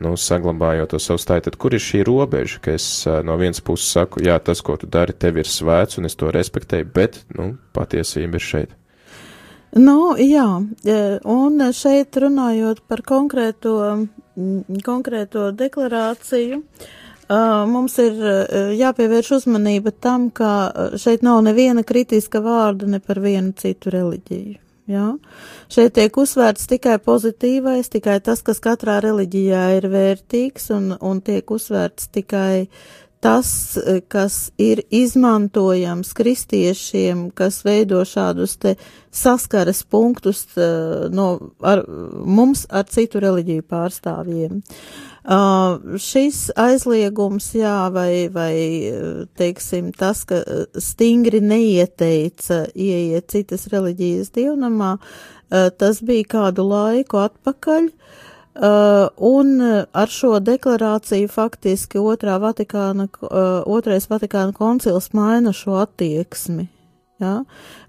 nu, 0.00 0.16
saglabājot 0.16 0.94
to 0.94 1.00
savu 1.02 1.20
stāju, 1.20 1.50
tad 1.50 1.60
kur 1.60 1.76
ir 1.76 1.82
šī 1.84 2.00
robeža, 2.08 2.62
ka 2.64 2.76
es 2.78 2.86
uh, 3.04 3.20
no 3.26 3.36
vienas 3.40 3.60
puses 3.60 3.92
saku, 3.92 4.24
jā, 4.24 4.38
tas, 4.40 4.64
ko 4.64 4.80
tu 4.80 4.88
dari, 4.88 5.12
tev 5.12 5.42
ir 5.42 5.48
svēts 5.48 6.00
un 6.00 6.08
es 6.08 6.16
to 6.16 6.32
respektēju, 6.32 6.88
bet, 6.96 7.26
nu, 7.36 7.52
patiesība 7.76 8.40
ir 8.40 8.48
šeit. 8.48 8.78
Nu, 9.72 10.14
jā, 10.20 10.48
e, 10.84 10.96
un 11.24 11.62
šeit 11.72 12.18
runājot 12.20 12.82
par 12.88 13.00
konkrēto, 13.08 13.76
konkrēto 14.84 15.46
deklarāciju, 15.56 16.60
mums 17.72 17.96
ir 18.02 18.18
jāpievērš 18.76 19.30
uzmanība 19.38 19.94
tam, 19.96 20.28
ka 20.28 20.50
šeit 21.00 21.24
nav 21.24 21.40
neviena 21.46 21.86
kritiska 21.88 22.42
vārda 22.44 22.90
ne 22.90 23.00
par 23.00 23.22
vienu 23.24 23.54
citu 23.56 23.94
reliģiju. 23.94 24.58
Jā. 24.90 25.12
Šeit 25.70 25.94
tiek 25.94 26.16
uzsvērts 26.18 26.66
tikai 26.68 26.96
pozitīvais, 27.00 27.88
tikai 27.92 28.18
tas, 28.24 28.42
kas 28.42 28.58
katrā 28.60 28.98
reliģijā 29.04 29.62
ir 29.78 29.86
vērtīgs, 29.92 30.68
un, 30.74 30.90
un 30.98 31.22
tiek 31.22 31.48
uzsvērts 31.54 32.10
tikai 32.12 32.66
tas, 33.22 33.76
eh, 33.76 34.00
kas 34.08 34.50
ir 34.58 34.82
izmantojams 34.90 36.10
kristiešiem, 36.18 37.30
kas 37.38 37.60
veido 37.64 38.00
šādus 38.02 38.56
te 38.58 38.74
saskares 39.14 39.84
punktus 39.86 40.44
eh, 40.56 41.06
no, 41.14 41.28
ar, 41.62 41.84
mums 42.26 42.66
ar 42.70 42.88
citu 42.90 43.22
reliģiju 43.22 43.66
pārstāvjiem. 43.70 44.62
Uh, 45.22 45.76
šis 46.02 46.48
aizliegums, 46.58 47.52
jā, 47.54 47.76
vai, 47.94 48.26
vai, 48.34 48.56
teiksim, 49.38 49.92
tas, 49.94 50.24
ka 50.26 50.40
stingri 50.82 51.38
neieteica 51.38 52.64
ieiet 52.74 53.28
citas 53.30 53.68
reliģijas 53.70 54.32
dievnamā, 54.34 54.96
uh, 54.98 55.68
tas 55.78 56.02
bija 56.02 56.26
kādu 56.34 56.66
laiku 56.66 57.22
atpakaļ, 57.22 57.86
uh, 57.86 58.31
Uh, 58.52 59.08
un 59.16 59.60
uh, 59.60 59.84
ar 59.96 60.10
šo 60.12 60.34
deklarāciju 60.44 61.30
faktiski 61.32 61.96
otrā 61.96 62.34
Vatikāna, 62.36 63.06
uh, 63.24 63.62
otrais 63.64 64.04
Vatikāna 64.10 64.52
koncils 64.52 65.08
maina 65.16 65.54
šo 65.56 65.78
attieksmi, 65.80 66.66
ja, 67.24 67.38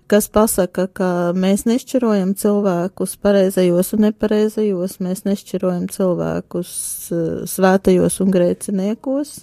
kas 0.08 0.30
pasaka, 0.32 0.86
ka 0.88 1.10
mēs 1.36 1.66
nešķirojam 1.68 2.32
cilvēkus 2.40 3.18
pareizajos 3.20 3.92
un 3.98 4.06
nepareizajos, 4.08 5.02
mēs 5.04 5.26
nešķirojam 5.28 5.90
cilvēkus 5.92 6.72
uh, 7.12 7.28
svētajos 7.44 8.22
un 8.24 8.32
grēciniekos. 8.32 9.36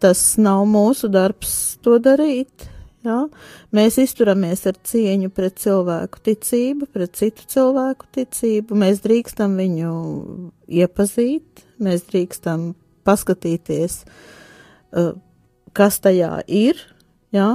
Tas 0.00 0.26
nav 0.36 0.66
mūsu 0.68 1.08
darbs 1.08 1.78
to 1.80 1.96
darīt, 2.04 2.68
Ja? 3.06 3.20
Mēs 3.72 3.96
izturamies 4.02 4.66
ar 4.68 4.76
cieņu 4.84 5.30
pret 5.32 5.56
cilvēku 5.62 6.20
ticību, 6.28 6.88
pret 6.92 7.16
citu 7.16 7.46
cilvēku 7.48 8.08
ticību, 8.16 8.76
mēs 8.82 9.00
drīkstam 9.04 9.56
viņu 9.60 9.92
iepazīt, 10.80 11.64
mēs 11.80 12.04
drīkstam 12.10 12.72
paskatīties, 13.08 14.02
uh, 14.04 15.14
kas 15.76 16.00
tajā 16.04 16.42
ir, 16.44 16.82
ja? 17.32 17.54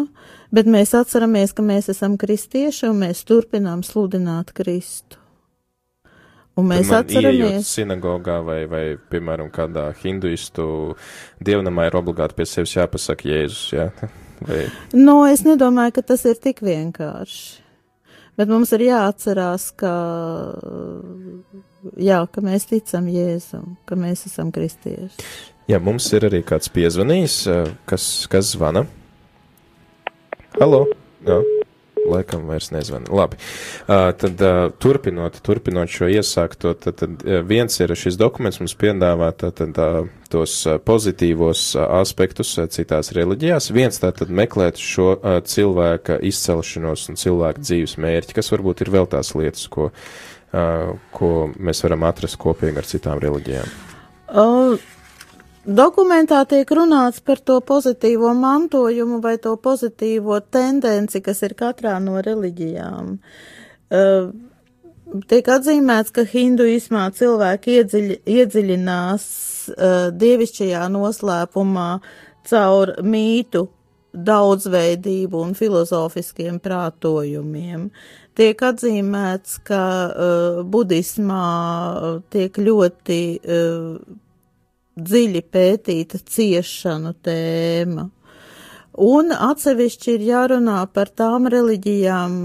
bet 0.55 0.71
mēs 0.71 0.95
atceramies, 0.97 1.53
ka 1.53 1.65
mēs 1.65 1.91
esam 1.93 2.17
kristieši 2.17 2.89
un 2.89 3.05
mēs 3.05 3.21
turpinām 3.27 3.85
sludināt 3.85 4.55
Kristu. 4.57 5.21
Un 6.55 6.69
mēs 6.71 6.87
atceramies. 6.95 7.67
Sinagogā 7.67 8.37
vai, 8.47 8.61
vai, 8.71 8.83
piemēram, 9.11 9.49
kādā 9.51 9.89
hinduistu 9.99 10.95
dievnamā 11.43 11.89
ir 11.89 11.97
obligāti 11.99 12.39
pie 12.39 12.47
sevis 12.47 12.77
jāpasaka 12.77 13.27
Jēzus, 13.27 13.65
jā. 13.75 13.89
Ja? 13.91 14.13
Vai? 14.43 14.65
Nu, 14.93 15.21
es 15.29 15.45
nedomāju, 15.47 15.95
ka 15.95 16.03
tas 16.13 16.25
ir 16.27 16.39
tik 16.41 16.59
vienkārši. 16.65 17.61
Bet 18.35 18.51
mums 18.51 18.73
ir 18.75 18.83
jāatcerās, 18.89 19.69
ka, 19.79 19.93
jā, 21.95 22.19
ka 22.27 22.43
mēs 22.43 22.67
ticam 22.67 23.07
Jēzum, 23.07 23.77
ka 23.87 23.95
mēs 23.95 24.25
esam 24.27 24.51
kristieši. 24.55 25.23
Jā, 25.71 25.79
mums 25.81 26.11
ir 26.13 26.27
arī 26.27 26.43
kāds 26.45 26.67
piezvanījis, 26.75 27.39
kas, 27.87 28.09
kas 28.31 28.51
zvana. 28.57 28.83
Halo! 30.59 30.83
Jā 31.25 31.39
laikam 32.09 32.45
vairs 32.49 32.71
nezvana. 32.73 33.09
Labi. 33.11 33.39
Uh, 33.87 34.09
tad 34.17 34.41
uh, 34.41 34.59
turpinot, 34.81 35.39
turpinot 35.45 35.91
šo 35.91 36.09
iesākto, 36.11 36.73
tad, 36.79 36.99
tad 37.01 37.25
viens 37.47 37.79
ir 37.81 37.93
šis 37.97 38.19
dokuments 38.19 38.61
mums 38.61 38.75
piedāvā 38.79 39.31
tad, 39.37 39.61
uh, 39.61 40.07
tos 40.31 40.57
pozitīvos 40.87 41.67
aspektus 41.85 42.55
citās 42.73 43.13
reliģijās. 43.15 43.69
Viens 43.75 44.01
tātad 44.01 44.31
meklēt 44.33 44.81
šo 44.81 45.13
cilvēka 45.47 46.17
izcelšanos 46.27 47.05
un 47.11 47.19
cilvēka 47.21 47.63
dzīves 47.63 47.95
mērķi, 48.01 48.35
kas 48.39 48.51
varbūt 48.51 48.83
ir 48.83 48.91
vēl 48.97 49.07
tās 49.13 49.31
lietas, 49.37 49.69
ko, 49.71 49.91
ko 51.15 51.31
mēs 51.55 51.85
varam 51.85 52.03
atrast 52.09 52.41
kopīgi 52.41 52.81
ar 52.81 52.89
citām 52.89 53.21
reliģijām. 53.23 53.71
Uh. 54.33 54.91
Dokumentā 55.65 56.43
tiek 56.45 56.69
runāts 56.77 57.23
par 57.25 57.39
to 57.41 57.57
pozitīvo 57.65 58.35
mantojumu 58.37 59.17
vai 59.21 59.39
to 59.41 59.55
pozitīvo 59.57 60.37
tendenci, 60.53 61.23
kas 61.25 61.41
ir 61.41 61.55
katrā 61.57 61.95
no 61.97 62.19
reliģijām. 62.21 63.15
Uh, 63.89 64.27
tiek 65.25 65.47
atzīmēts, 65.49 66.13
ka 66.13 66.21
hinduismā 66.29 67.07
cilvēki 67.17 67.79
iedziļ, 67.79 68.11
iedziļinās 68.29 69.25
uh, 69.73 69.95
dievišķajā 70.13 70.83
noslēpumā 70.93 71.87
caur 72.45 72.91
mītu 73.01 73.63
daudzveidību 74.13 75.41
un 75.47 75.55
filozofiskiem 75.57 76.59
prātojumiem. 76.61 77.87
Tiek 78.37 78.61
atzīmēts, 78.69 79.57
ka 79.65 79.81
uh, 79.81 80.61
budismā 80.61 81.49
tiek 82.29 82.61
ļoti 82.61 83.19
uh, 83.41 84.21
dziļi 84.95 85.41
pētīta 85.51 86.19
ciešanu 86.19 87.15
tēma. 87.25 88.09
Un 89.05 89.33
atsevišķi 89.35 90.13
ir 90.13 90.21
jārunā 90.23 90.77
par 90.95 91.09
tām 91.19 91.49
reliģijām, 91.51 92.37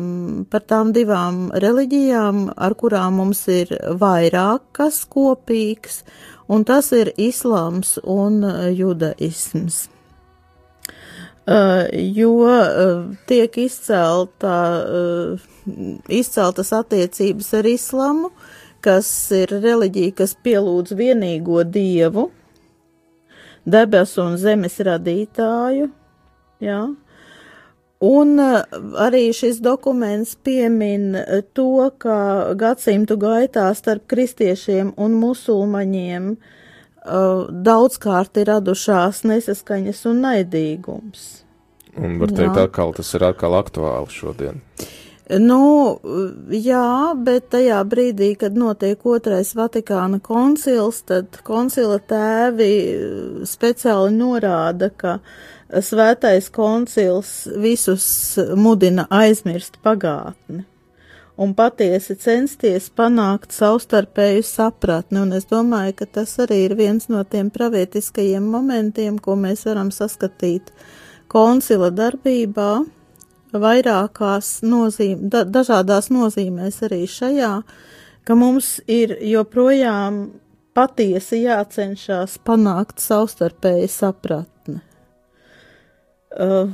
par 0.51 0.65
tām 0.67 0.91
divām 0.91 1.45
reliģijām, 1.55 2.49
ar 2.59 2.75
kurām 2.75 3.21
mums 3.23 3.45
ir 3.47 3.71
vairāk 4.01 4.67
kas 4.75 5.05
kopīgs, 5.07 6.03
un 6.51 6.67
tas 6.67 6.91
ir 6.91 7.13
islāms 7.15 8.01
un 8.03 8.43
judaisms. 8.75 9.85
Uh, 11.51 11.87
jo 12.15 12.35
uh, 12.47 13.07
tiek 13.27 13.57
izcelta, 13.59 14.57
uh, 14.85 15.41
izceltas 16.13 16.71
attiecības 16.77 17.49
ar 17.59 17.67
islamu, 17.67 18.29
kas 18.85 19.09
ir 19.35 19.55
reliģija, 19.63 20.13
kas 20.21 20.37
pielūdz 20.45 20.95
vienīgo 20.99 21.65
dievu, 21.65 22.29
debesu 23.67 24.23
un 24.25 24.39
zemes 24.41 24.79
radītāju, 24.87 25.91
jā. 26.65 26.81
Un 28.01 28.39
arī 28.41 29.27
šis 29.37 29.59
dokuments 29.61 30.33
piemin 30.41 31.19
to, 31.53 31.91
ka 32.01 32.55
gadsimtu 32.57 33.19
gaitā 33.21 33.67
starp 33.77 34.07
kristiešiem 34.09 34.95
un 34.97 35.19
musulmaņiem 35.21 36.31
uh, 36.33 36.57
uh, 37.05 37.47
daudzkārt 37.51 38.41
ir 38.41 38.51
radušās 38.51 39.23
nesaskaņas 39.29 40.03
un 40.11 40.25
naidīgums. 40.27 41.29
Un 41.99 42.19
var 42.21 42.33
teikt, 42.33 42.57
jā. 42.57 42.67
atkal 42.69 42.95
tas 42.97 43.11
ir 43.17 43.25
atkal 43.27 43.57
aktuāli 43.59 44.15
šodien. 44.15 44.61
Nu, 45.39 46.01
jā, 46.51 47.13
bet 47.15 47.51
tajā 47.55 47.79
brīdī, 47.87 48.33
kad 48.41 48.57
notiek 48.59 49.05
otrais 49.07 49.53
Vatikāna 49.55 50.19
koncils, 50.19 51.05
tad 51.07 51.39
koncila 51.47 52.01
tēvi 52.03 52.73
speciāli 53.47 54.17
norāda, 54.17 54.91
ka 54.91 55.21
svētais 55.71 56.51
koncils 56.51 57.45
visus 57.63 58.09
mudina 58.59 59.07
aizmirst 59.21 59.79
pagātni 59.85 60.65
un 61.41 61.55
patiesi 61.57 62.17
censties 62.21 62.91
panākt 62.93 63.55
savstarpēju 63.57 64.45
sapratni, 64.45 65.23
un 65.23 65.33
es 65.37 65.47
domāju, 65.49 65.95
ka 66.03 66.09
tas 66.19 66.35
arī 66.45 66.65
ir 66.67 66.77
viens 66.77 67.09
no 67.13 67.23
tiem 67.25 67.49
pravietiskajiem 67.55 68.45
momentiem, 68.45 69.17
ko 69.19 69.39
mēs 69.41 69.65
varam 69.69 69.93
saskatīt 69.95 70.69
koncila 71.33 71.89
darbībā, 71.95 72.71
vairākās 73.53 74.61
nozīm, 74.67 75.29
da, 75.33 75.45
dažādās 75.45 76.11
nozīmēs 76.13 76.83
arī 76.87 77.05
šajā, 77.11 77.55
ka 78.27 78.37
mums 78.39 78.79
ir 78.91 79.17
joprojām 79.25 80.23
patiesi 80.77 81.43
jācenšas 81.45 82.39
panākt 82.47 83.03
savstarpēju 83.03 83.91
sapratni. 83.91 84.79
Uh, 86.31 86.71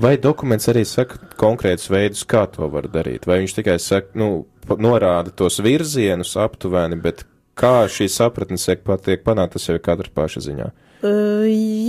Vai 0.00 0.14
dokuments 0.16 0.70
arī 0.72 0.86
saka 0.88 1.18
konkrētus 1.36 1.90
veidus, 1.92 2.22
kā 2.24 2.46
to 2.48 2.68
var 2.72 2.86
darīt? 2.88 3.26
Vai 3.28 3.42
viņš 3.42 3.54
tikai 3.58 3.76
saka, 3.82 4.14
nu, 4.16 4.46
norāda 4.80 5.34
tos 5.36 5.58
virzienus 5.60 6.32
aptuveni, 6.40 6.96
bet 6.96 7.26
kā 7.58 7.84
šī 7.90 8.08
sapratne 8.08 8.56
tiek 8.56 9.24
panākta, 9.26 9.58
tas 9.58 9.68
jau 9.68 9.76
ir 9.76 9.84
katra 9.84 10.12
paša 10.16 10.44
ziņā? 10.48 10.70
Uh, 10.70 10.85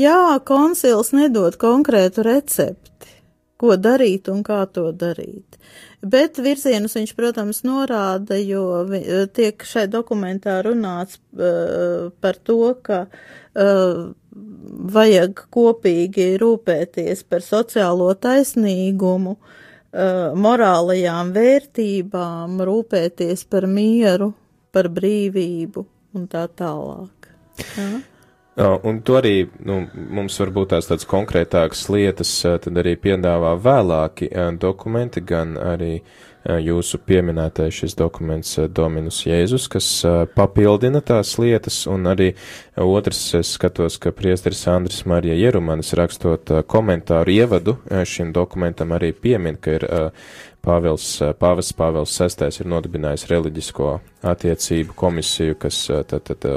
jā, 0.01 0.21
konsils 0.45 1.13
nedod 1.15 1.58
konkrētu 1.60 2.25
recepti, 2.27 3.13
ko 3.58 3.77
darīt 3.80 4.30
un 4.30 4.43
kā 4.45 4.65
to 4.69 4.91
darīt. 4.91 5.58
Bet 6.06 6.38
virzienus 6.38 6.93
viņš, 6.97 7.13
protams, 7.17 7.63
norāda, 7.65 8.38
jo 8.38 8.86
tiek 9.34 9.63
šai 9.65 9.88
dokumentā 9.89 10.60
runāts 10.65 11.17
uh, 11.17 12.13
par 12.21 12.38
to, 12.45 12.75
ka 12.86 13.08
vajag 14.97 15.39
kopīgi 15.53 16.27
rūpēties 16.41 17.23
par 17.30 17.41
sociālo 17.45 18.12
taisnīgumu, 18.21 19.38
morālajām 20.38 21.32
vērtībām, 21.34 22.60
rūpēties 22.69 23.47
par 23.49 23.65
mieru, 23.71 24.34
par 24.75 24.91
brīvību 24.93 25.86
un 26.17 26.27
tā 26.30 26.45
tālāk. 26.60 27.32
Ja? 27.77 27.89
Un 28.57 29.01
to 29.05 29.19
arī 29.19 29.43
nu, 29.69 29.83
mums 29.93 30.39
varbūt 30.41 30.71
tās 30.71 30.87
tādas 30.89 31.05
konkrētākas 31.05 31.83
lietas 31.93 32.31
tad 32.41 32.79
arī 32.81 32.95
piedāvā 32.97 33.51
vēlāki 33.61 34.31
dokumenti, 34.57 35.21
gan 35.21 35.51
arī 35.61 35.99
jūsu 36.65 36.97
pieminētais 37.05 37.75
šis 37.83 37.93
dokuments 37.99 38.55
Dominus 38.73 39.19
Jēzus, 39.27 39.67
kas 39.69 39.89
papildina 40.33 41.03
tās 41.05 41.35
lietas, 41.37 41.83
un 41.91 42.09
arī 42.09 42.31
otrs 42.81 43.19
es 43.37 43.51
skatos, 43.59 43.99
ka 44.01 44.09
priesteris 44.15 44.63
Andris 44.73 45.03
Marija 45.05 45.37
Jerumanis 45.37 45.93
rakstot 45.99 46.55
komentāru 46.65 47.37
ievadu 47.37 47.77
šim 48.09 48.33
dokumentam 48.33 48.95
arī 48.97 49.11
piemin, 49.13 49.61
ka 49.61 49.77
ir 49.77 49.87
Pāvils, 50.65 51.11
Pāvests 51.37 51.77
Pāvils 51.77 52.17
VI 52.17 52.49
ir 52.63 52.73
nodibinājis 52.73 53.29
reliģisko 53.29 53.93
attiecību 54.33 54.97
komisiju, 54.97 55.61
kas 55.61 55.85
tad, 56.09 56.25
tad 56.33 56.51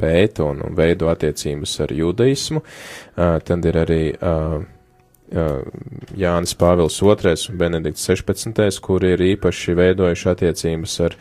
pēta 0.00 0.48
un, 0.48 0.64
un 0.66 0.78
veido 0.78 1.10
attiecības 1.12 1.78
ar 1.84 1.94
judaismu. 1.98 2.64
Tad 3.16 3.70
ir 3.70 3.80
arī 3.84 4.02
Jānis 5.28 6.54
Pāvils 6.56 6.96
II 7.02 7.34
un 7.52 7.58
Benedikts 7.60 8.06
16, 8.08 8.80
kuri 8.80 9.12
ir 9.12 9.24
īpaši 9.34 9.74
veidojuši 9.76 10.28
attiecības 10.32 10.94
ar 11.04 11.16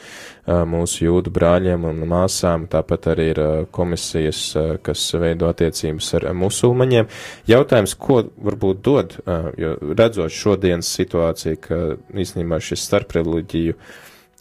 mūsu 0.70 1.04
jūdu 1.04 1.34
brāļiem 1.36 1.84
un 1.90 2.00
māsām, 2.08 2.70
tāpat 2.72 3.10
arī 3.12 3.28
ir 3.34 3.42
komisijas, 3.76 4.42
kas 4.86 5.04
veido 5.20 5.50
attiecības 5.52 6.14
ar 6.22 6.30
musulmaņiem. 6.40 7.12
Jautājums, 7.52 7.98
ko 8.00 8.22
varbūt 8.48 8.84
dod, 8.86 9.18
jo 9.60 9.76
redzot 9.92 10.32
šodienas 10.32 10.94
situāciju, 11.02 11.60
ka 11.68 11.82
īstenībā 12.16 12.62
šis 12.64 12.88
starpreliģiju 12.88 13.76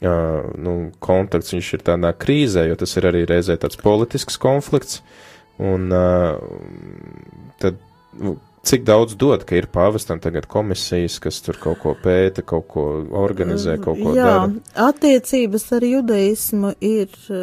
nu, 0.02 0.74
kontakts 1.00 1.54
viņš 1.54 1.70
ir 1.78 1.84
tādā 1.86 2.12
krīzē, 2.12 2.66
jo 2.68 2.76
tas 2.76 2.96
ir 2.98 3.08
arī 3.08 3.24
reizē 3.28 3.56
tāds 3.60 3.78
politisks 3.80 4.36
konflikts, 4.40 5.00
un 5.56 5.88
tad 7.62 7.78
nu, 8.20 8.36
cik 8.66 8.82
daudz 8.86 9.14
dod, 9.18 9.44
ka 9.46 9.56
ir 9.58 9.68
pāvestam 9.70 10.18
tagad 10.22 10.48
komisijas, 10.50 11.20
kas 11.22 11.38
tur 11.44 11.58
kaut 11.60 11.78
ko 11.82 11.92
pēta, 12.02 12.42
kaut 12.46 12.66
ko 12.72 12.84
organizē, 13.20 13.76
kaut 13.82 14.00
ko 14.00 14.14
Jā, 14.16 14.26
dara? 14.26 14.88
Attiecības 14.88 15.66
ar 15.76 15.86
judaismu 15.86 16.72
ir 16.84 17.12
uh, 17.30 17.38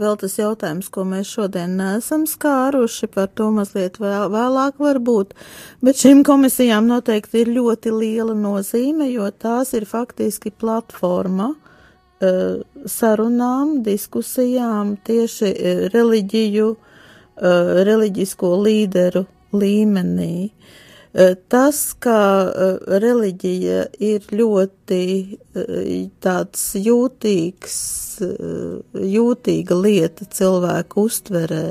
vēl 0.00 0.16
tas 0.22 0.38
jautājums, 0.40 0.88
ko 0.94 1.04
mēs 1.08 1.34
šodien 1.36 1.76
nesam 1.80 2.24
skāruši, 2.30 3.10
par 3.12 3.28
to 3.36 3.50
mazliet 3.54 4.00
vēl, 4.02 4.30
vēlāk 4.32 4.80
varbūt, 4.80 5.36
bet 5.84 6.00
šīm 6.00 6.24
komisijām 6.26 6.88
noteikti 6.88 7.44
ir 7.44 7.52
ļoti 7.58 7.92
liela 7.92 8.36
nozīme, 8.38 9.10
jo 9.12 9.28
tās 9.36 9.74
ir 9.76 9.88
faktiski 9.90 10.54
platforma 10.64 11.52
uh, 11.52 11.63
sarunām, 12.90 13.78
diskusijām 13.86 14.96
tieši 15.04 15.50
uh, 15.50 15.84
reliģiju, 15.94 16.72
reliģisko 17.88 18.50
līderu 18.62 19.24
līmenī. 19.54 20.50
Eh, 21.14 21.36
tas, 21.48 21.92
ka 22.02 22.18
eh, 22.50 22.78
reliģija 22.98 23.82
ir 24.02 24.24
ļoti 24.34 25.04
eh, 25.30 26.08
tāds 26.18 26.64
jūtīgs, 26.74 27.76
jūtīga 28.98 29.78
lieta 29.78 30.26
cilvēku 30.30 31.04
uztverē, 31.08 31.68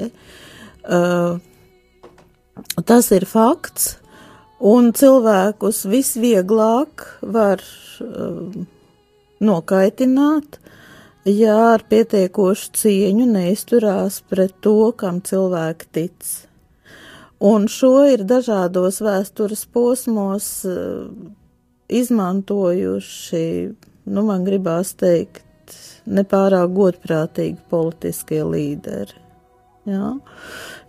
tas 2.91 3.11
ir 3.15 3.25
fakts, 3.27 3.85
un 4.59 4.91
cilvēkus 4.91 5.85
visvieglāk 5.87 7.05
var 7.23 7.63
nokaitināt, 9.43 10.57
ja 11.29 11.57
ar 11.73 11.85
pietiekošu 11.89 12.73
cieņu 12.79 13.27
neizturās 13.29 14.21
pret 14.29 14.55
to, 14.63 14.91
kam 14.97 15.21
cilvēki 15.23 15.89
tic. 15.95 16.33
Un 17.43 17.67
šo 17.67 18.05
ir 18.07 18.23
dažādos 18.23 19.01
vēstures 19.03 19.65
posmos 19.75 20.49
eh, 20.63 21.07
izmantojuši, 21.91 23.47
nu, 24.05 24.23
man 24.23 24.45
gribās 24.47 24.93
teikt, 24.99 25.43
nepārāk 26.07 26.71
godprātīgi 26.75 27.59
politiskie 27.71 28.41
līderi. 28.47 29.19
Ja? 29.87 30.13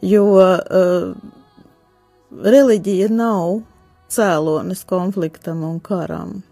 Jo 0.05 0.25
uh, 0.39 1.15
reliģija 2.31 3.09
nav 3.11 3.61
cēlonis 4.15 4.85
konfliktam 4.87 5.65
un 5.67 5.81
karam. 5.83 6.43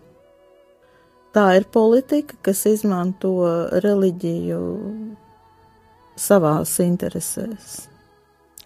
Tā 1.33 1.47
ir 1.57 1.64
politika, 1.73 2.37
kas 2.45 2.66
izmanto 2.68 3.33
reliģiju 3.85 4.61
savās 6.21 6.77
interesēs 6.85 7.88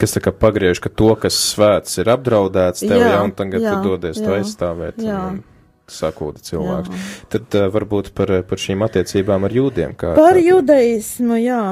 kas 0.01 0.13
tā 0.13 0.23
kā 0.25 0.33
pagriež, 0.35 0.81
ka 0.85 0.93
to, 0.93 1.11
kas 1.21 1.37
svēts, 1.53 1.99
ir 2.03 2.11
apdraudēts 2.13 2.85
tev, 2.85 2.99
jā, 3.01 3.13
jā 3.15 3.21
un 3.25 3.35
tagad 3.37 3.65
jā, 3.65 3.75
tu 3.75 3.93
dodies 3.93 4.21
jā, 4.21 4.25
to 4.27 4.35
aizstāvēt. 4.39 4.99
Jā. 5.03 5.21
Un, 5.33 5.45
sakūda 5.87 6.43
cilvēks. 6.43 6.91
Jā. 6.91 7.05
Tad 7.31 7.57
uh, 7.61 7.69
varbūt 7.71 8.11
par, 8.17 8.33
par 8.49 8.59
šīm 8.59 8.83
attiecībām 8.87 9.47
ar 9.47 9.55
jūdiem. 9.55 9.95
Kā, 9.99 10.17
par 10.19 10.35
kā... 10.35 10.43
judaismu, 10.43 11.39
jā. 11.39 11.63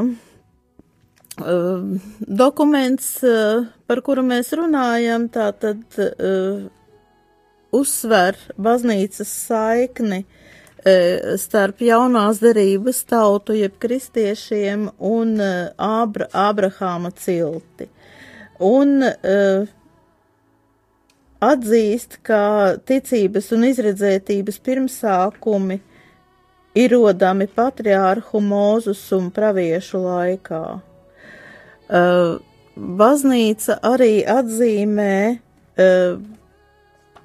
Uh, 1.34 1.96
dokuments, 2.22 3.08
uh, 3.26 3.66
par 3.90 4.04
kuru 4.06 4.22
mēs 4.26 4.52
runājam, 4.54 5.26
tā 5.34 5.48
tad 5.58 5.98
uh, 5.98 6.62
uzsver 7.74 8.38
baznīcas 8.54 9.34
saikni 9.48 10.22
starp 11.40 11.80
jaunās 11.80 12.42
derības 12.44 12.98
tautu, 13.08 13.54
jeb 13.56 13.78
kristiešiem 13.80 14.90
un 15.00 15.38
Ābra, 15.40 16.26
Ābrahāma 16.28 17.08
cilti. 17.16 17.88
Un 18.60 19.00
uh, 19.00 19.64
atzīst, 21.44 22.20
ka 22.26 22.76
ticības 22.86 23.50
un 23.56 23.66
izredzētības 23.68 24.60
pirmsākumi 24.64 25.80
ir 26.78 26.94
rodami 26.94 27.46
patriārhu 27.50 28.42
mūzus 28.42 29.02
un 29.16 29.30
praviešu 29.34 30.00
laikā. 30.04 30.64
Uh, 31.84 32.36
baznīca 32.74 33.78
arī 33.84 34.24
atzīmē 34.26 35.16
uh, 35.34 36.16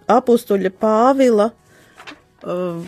apustuļa 0.09 0.73
Pāvila 0.81 1.49
uh, 1.49 2.83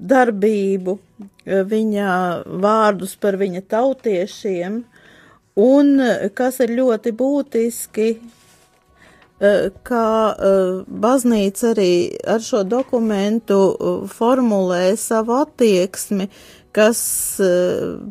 darbību, 0.00 0.96
uh, 0.96 1.30
viņa 1.46 2.10
vārdus 2.62 3.16
par 3.20 3.38
viņa 3.40 3.62
tautiešiem, 3.68 4.82
un, 5.60 5.96
kas 6.34 6.60
ir 6.64 6.76
ļoti 6.78 7.14
būtiski, 7.16 8.10
kā 9.88 10.06
eh, 10.36 10.84
baznīca 10.84 11.70
arī 11.72 11.92
ar 12.28 12.42
šo 12.44 12.60
dokumentu 12.68 13.60
formulē 14.12 14.96
savu 15.00 15.38
attieksmi, 15.40 16.28
kas 16.76 17.00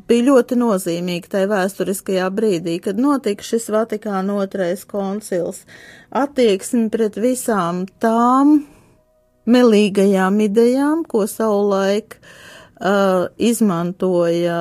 bija 0.10 0.26
ļoti 0.26 0.58
nozīmīgi 0.60 1.30
tajā 1.32 1.48
vēsturiskajā 1.48 2.26
brīdī, 2.34 2.80
kad 2.84 2.98
notika 3.00 3.46
šis 3.46 3.70
Vatikāna 3.72 4.36
otrais 4.42 4.84
koncils. 4.90 5.62
Attieksmi 6.10 6.90
pret 6.92 7.16
visām 7.22 7.86
tām 8.02 8.66
melīgajām 9.50 10.40
idejām, 10.46 11.04
ko 11.10 11.26
savulaik 11.30 12.20
uh, 12.20 13.28
izmantoja 13.38 14.60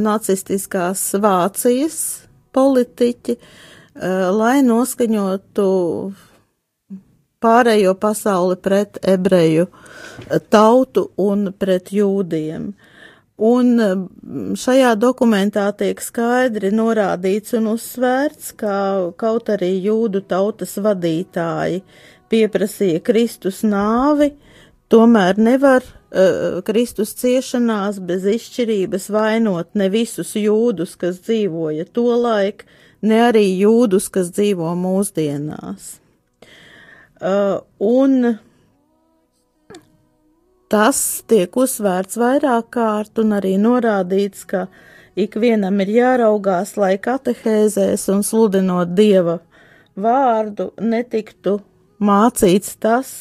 nacistiskās 0.00 1.06
Vācijas 1.20 1.98
politiķi, 2.54 3.38
uh, 3.38 4.30
lai 4.34 4.58
noskaņotu 4.66 5.68
pārējo 7.44 7.94
pasauli 8.00 8.56
pret 8.64 8.98
ebreju 9.14 9.68
tautu 10.52 11.08
un 11.20 11.50
pret 11.58 11.92
jūdiem. 11.92 12.72
Un 13.44 13.70
eh, 13.82 13.94
šajā 14.62 14.92
dokumentā 15.02 15.66
tiek 15.74 15.98
skaidri 16.00 16.70
norādīts 16.70 17.56
un 17.58 17.72
uzsvērts, 17.72 18.52
ka 18.60 18.76
kaut 19.18 19.50
arī 19.50 19.72
jūdu 19.88 20.22
tautas 20.30 20.76
vadītāji 20.78 21.82
pieprasīja 22.34 23.02
Kristus 23.06 23.62
nāvi, 23.66 24.32
tomēr 24.92 25.38
nevar 25.38 25.84
uh, 25.86 26.60
Kristus 26.66 27.14
ciešanās 27.20 28.00
bez 28.04 28.26
izšķirības 28.34 29.10
vainot 29.14 29.74
ne 29.78 29.90
visus 29.92 30.34
jūdus, 30.38 30.96
kas 31.00 31.22
dzīvoja 31.24 31.86
to 31.94 32.08
laiku, 32.18 32.66
ne 33.04 33.20
arī 33.28 33.46
jūdus, 33.60 34.08
kas 34.12 34.32
dzīvo 34.34 34.72
mūsdienās. 34.80 35.94
Uh, 37.24 37.62
un 37.78 38.34
tas 40.72 40.98
tiek 41.30 41.54
uzsvērts 41.56 42.18
vairāk 42.18 42.72
kārt 42.74 43.20
un 43.22 43.36
arī 43.36 43.54
norādīts, 43.60 44.42
ka 44.48 44.66
ikvienam 45.14 45.78
ir 45.84 45.92
jāraugās, 45.94 46.74
lai 46.80 46.96
katehēzēs 46.98 48.08
un 48.12 48.24
sludinot 48.26 48.96
Dieva 48.98 49.38
vārdu 49.94 50.72
netiktu 50.82 51.60
mācīts 52.00 52.76
tas, 52.80 53.14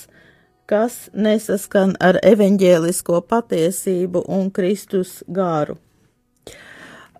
kas 0.70 1.10
nesaskan 1.14 1.96
ar 2.02 2.20
evaņģēlisko 2.24 3.22
patiesību 3.30 4.24
un 4.32 4.50
Kristus 4.56 5.22
gāru. 5.28 5.78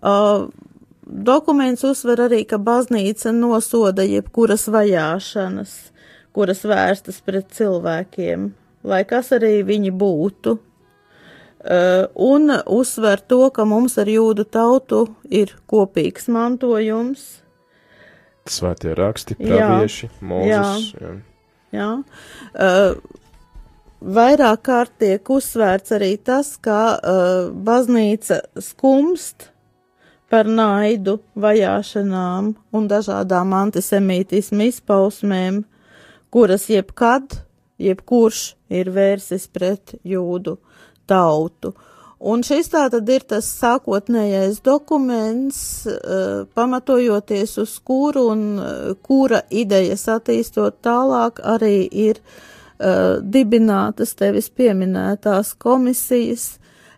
Uh, 0.04 0.48
Dokuments 1.04 1.84
uzsver 1.84 2.22
arī, 2.24 2.44
ka 2.48 2.56
baznīca 2.56 3.28
nosoda 3.36 4.06
jebkuras 4.08 4.64
vajāšanas, 4.72 5.72
kuras 6.32 6.62
vērstas 6.64 7.20
pret 7.24 7.52
cilvēkiem, 7.52 8.46
lai 8.88 9.02
kas 9.08 9.28
arī 9.36 9.58
viņi 9.68 9.92
būtu, 10.00 10.54
uh, 10.56 12.06
un 12.16 12.56
uzsver 12.64 13.20
to, 13.20 13.42
ka 13.52 13.68
mums 13.68 13.98
ar 14.00 14.08
jūdu 14.08 14.48
tautu 14.48 15.04
ir 15.28 15.52
kopīgs 15.68 16.30
mantojums. 16.32 17.28
Svētie 18.48 18.96
raksti, 18.96 19.36
pravieši, 19.40 20.08
mūzes. 20.24 20.90
Jā. 20.96 21.04
jā. 21.04 21.14
Jā. 21.74 21.90
Uh, 22.54 22.94
vairāk 24.00 24.62
kārt 24.68 24.94
tiek 25.02 25.30
uzsvērts 25.30 25.94
arī 25.96 26.14
tas, 26.20 26.54
ka 26.62 26.80
uh, 26.96 27.50
baznīca 27.52 28.42
skumst 28.62 29.50
par 30.32 30.48
naidu, 30.50 31.20
vajāšanām 31.38 32.54
un 32.74 32.86
dažādām 32.90 33.52
antisemītismu 33.54 34.68
izpausmēm, 34.70 35.62
kuras 36.34 36.66
jebkad, 36.72 37.36
jebkurš 37.78 38.54
ir 38.74 38.90
vērsis 38.94 39.46
pret 39.54 39.94
jūdu 40.02 40.56
tautu. 41.06 41.74
Un 42.20 42.42
šis 42.46 42.70
tātad 42.72 43.08
ir 43.10 43.24
tas 43.28 43.48
sākotnējais 43.58 44.62
dokuments, 44.64 45.60
uh, 45.90 46.44
pamatojoties 46.54 47.58
uz 47.60 47.76
kuru 47.84 48.28
un 48.32 48.44
uh, 48.58 48.92
kura 49.02 49.42
idejas 49.50 50.06
attīstot 50.08 50.78
tālāk 50.84 51.42
arī 51.44 51.88
ir 51.90 52.22
uh, 52.22 53.20
dibinātas 53.20 54.14
tevis 54.16 54.48
pieminētās 54.48 55.56
komisijas, 55.58 56.54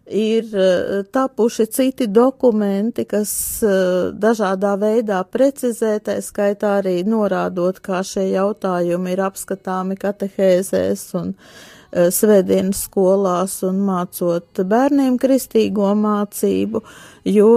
ir 0.06 0.44
eh, 0.54 1.04
tapuši 1.12 1.66
citi 1.66 2.06
dokumenti, 2.06 3.04
kas 3.04 3.62
eh, 3.62 4.12
dažādā 4.14 4.76
veidā 4.78 5.22
precizē, 5.24 5.98
tā 6.00 6.18
skaitā 6.22 6.78
arī 6.80 7.00
norādot, 7.06 7.80
kā 7.82 8.02
šie 8.06 8.30
jautājumi 8.30 9.16
ir 9.16 9.24
apskatāmi 9.26 9.98
katehēzēs 9.98 11.08
un 11.18 11.34
eh, 11.34 11.75
svētdienas 12.12 12.84
skolās 12.86 13.58
un 13.66 13.80
mācot 13.86 14.62
bērniem 14.68 15.16
kristīgo 15.20 15.92
mācību, 15.98 16.82
jo 17.30 17.50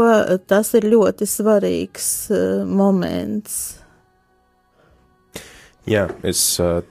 tas 0.47 0.73
ir 0.79 0.89
ļoti 0.93 1.27
svarīgs 1.29 2.09
moments. 2.69 3.59
Jā, 5.89 6.05
es 6.23 6.41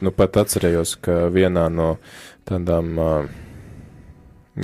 nu 0.02 0.10
pat 0.10 0.40
atcerējos, 0.42 0.96
ka 1.04 1.28
vienā 1.30 1.68
no 1.70 1.92
tādām 2.48 2.96
uh, 2.98 3.28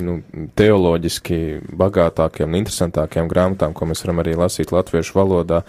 nu, 0.01 0.19
teoloģiski 0.57 1.37
bagātākiem 1.77 2.49
un 2.49 2.59
interesantākiem 2.59 3.29
grāmatām, 3.31 3.75
ko 3.75 3.87
mēs 3.89 4.03
varam 4.05 4.21
arī 4.23 4.35
lasīt 4.39 4.73
latviešu 4.75 5.15
valodā, 5.17 5.61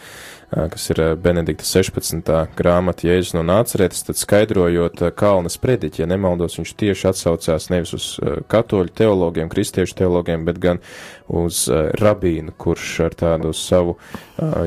kas 0.50 0.84
ir 0.94 1.00
Benedikta 1.18 1.66
16. 1.66 2.30
grāmata 2.56 3.08
Jēzus 3.08 3.34
no 3.34 3.42
nācerētas, 3.46 4.04
tad 4.06 4.18
skaidrojot 4.20 5.02
Kalnas 5.18 5.58
prediķi, 5.62 6.04
ja 6.04 6.08
nemaldos, 6.10 6.58
viņš 6.60 6.74
tieši 6.78 7.08
atsaucās 7.10 7.68
nevis 7.72 7.94
uz 7.96 8.08
katoļu 8.50 8.94
teologiem, 8.94 9.50
kristiešu 9.50 9.98
teologiem, 10.02 10.46
bet 10.46 10.60
gan 10.62 10.82
uz 11.26 11.64
rabīnu, 11.98 12.54
kurš 12.58 12.92
ar 13.08 13.18
tādu 13.18 13.52
savu 13.56 13.96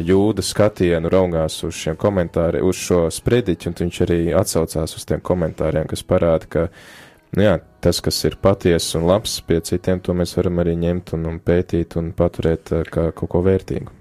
jūda 0.04 0.44
skatienu 0.44 1.12
raugās 1.12 1.62
uz 1.68 1.78
šiem 1.80 2.00
komentāriem, 2.00 2.68
uz 2.68 2.80
šo 2.80 3.06
sprediķi, 3.14 3.72
un 3.72 3.80
viņš 3.86 4.02
arī 4.08 4.24
atsaucās 4.36 5.00
uz 5.00 5.08
tiem 5.08 5.24
komentāriem, 5.24 5.88
kas 5.88 6.04
parāda, 6.04 6.50
ka 6.52 6.68
nu 7.38 7.46
jā, 7.46 7.60
tas, 7.84 8.02
kas 8.06 8.20
ir 8.28 8.40
patiesa 8.42 9.00
un 9.00 9.08
labs 9.10 9.40
pie 9.46 9.62
citiem, 9.66 10.02
to 10.04 10.16
mēs 10.18 10.36
varam 10.38 10.62
arī 10.64 10.76
ņemt 10.80 11.16
un, 11.18 11.30
un 11.34 11.40
pētīt 11.44 11.98
un 12.00 12.12
paturēt 12.18 12.74
eh, 12.76 12.86
kā 12.90 13.10
kaut 13.16 13.34
ko 13.36 13.44
vērtīgu. 13.46 13.96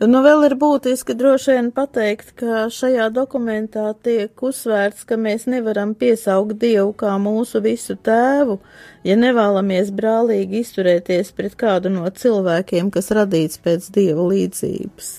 Nu, 0.00 0.22
vēl 0.24 0.46
ir 0.46 0.54
būtiski 0.56 1.12
droši 1.12 1.58
vien 1.58 1.66
pateikt, 1.76 2.30
ka 2.40 2.70
šajā 2.72 3.10
dokumentā 3.12 3.90
tiek 4.00 4.32
uzsvērts, 4.48 5.04
ka 5.04 5.18
mēs 5.20 5.44
nevaram 5.44 5.92
piesaukt 5.92 6.56
Dievu 6.62 6.94
kā 6.96 7.18
mūsu 7.20 7.60
visu 7.60 7.98
tēvu, 8.00 8.56
ja 9.04 9.18
nevēlamies 9.20 9.90
brālīgi 9.92 10.62
izturēties 10.64 11.34
pret 11.36 11.58
kādu 11.60 11.92
no 11.92 12.08
cilvēkiem, 12.08 12.88
kas 12.94 13.12
radīts 13.12 13.60
pēc 13.60 13.90
Dieva 13.92 14.24
līdzības. 14.30 15.10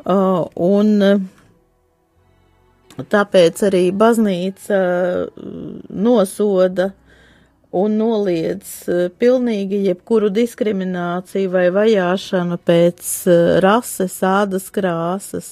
Uh, 0.00 0.48
un 0.58 0.90
uh, 0.98 1.22
Tāpēc 2.98 3.62
arī 3.68 3.84
baznīca 3.94 4.78
mm, 4.80 5.86
nosoda 6.02 6.90
un 7.70 7.96
noliedz 8.00 8.70
eh, 8.90 9.08
pilnīgi 9.22 9.84
jebkuru 9.86 10.30
diskrimināciju 10.34 11.52
vai 11.54 11.66
vajāšanu 11.74 12.58
pēc 12.66 13.10
eh, 13.30 13.42
rases, 13.62 14.18
ādas 14.26 14.70
krāsas, 14.74 15.50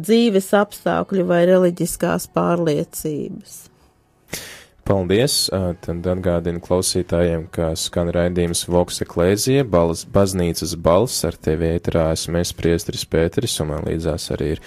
dzīves 0.00 0.52
apstākļu 0.56 1.26
vai 1.28 1.44
reliģiskās 1.50 2.30
pārliecības. 2.34 3.69
Paldies! 4.86 5.34
Tad 5.84 6.06
atgādinu 6.10 6.60
klausītājiem, 6.64 7.46
ka 7.54 7.70
skan 7.78 8.10
raidījums 8.14 8.64
Voks 8.70 9.02
Eklēzija, 9.04 9.64
balas, 9.68 10.02
baznīcas 10.08 10.74
balss 10.80 11.24
ar 11.28 11.36
tevi 11.38 11.68
ēterā 11.76 12.08
esmu 12.14 12.40
es 12.40 12.52
priestris 12.56 13.04
Pēteris, 13.08 13.58
un 13.62 13.70
man 13.70 13.86
līdzās 13.86 14.30
arī 14.34 14.54
ir 14.56 14.62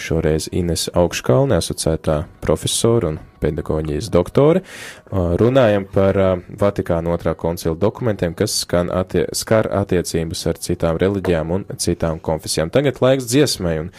šoreiz 0.00 0.50
Ines 0.52 0.88
Augškalne, 0.92 1.58
asociētā 1.62 2.18
profesora 2.44 3.14
un 3.14 3.20
pedagoģijas 3.44 4.10
doktore. 4.12 4.64
Runājam 5.12 5.88
par 5.92 6.20
Vatikāna 6.60 7.14
otrā 7.14 7.34
koncila 7.38 7.76
dokumentiem, 7.78 8.36
kas 8.36 8.60
skan 8.64 8.92
attie 8.92 9.26
skar 9.36 9.68
attiecības 9.82 10.46
ar 10.50 10.60
citām 10.68 11.00
reliģijām 11.00 11.52
un 11.56 11.68
citām 11.76 12.22
konfesijām. 12.24 12.72
Tagad 12.74 13.00
laiks 13.04 13.28
dziesmai 13.30 13.78
un 13.84 13.92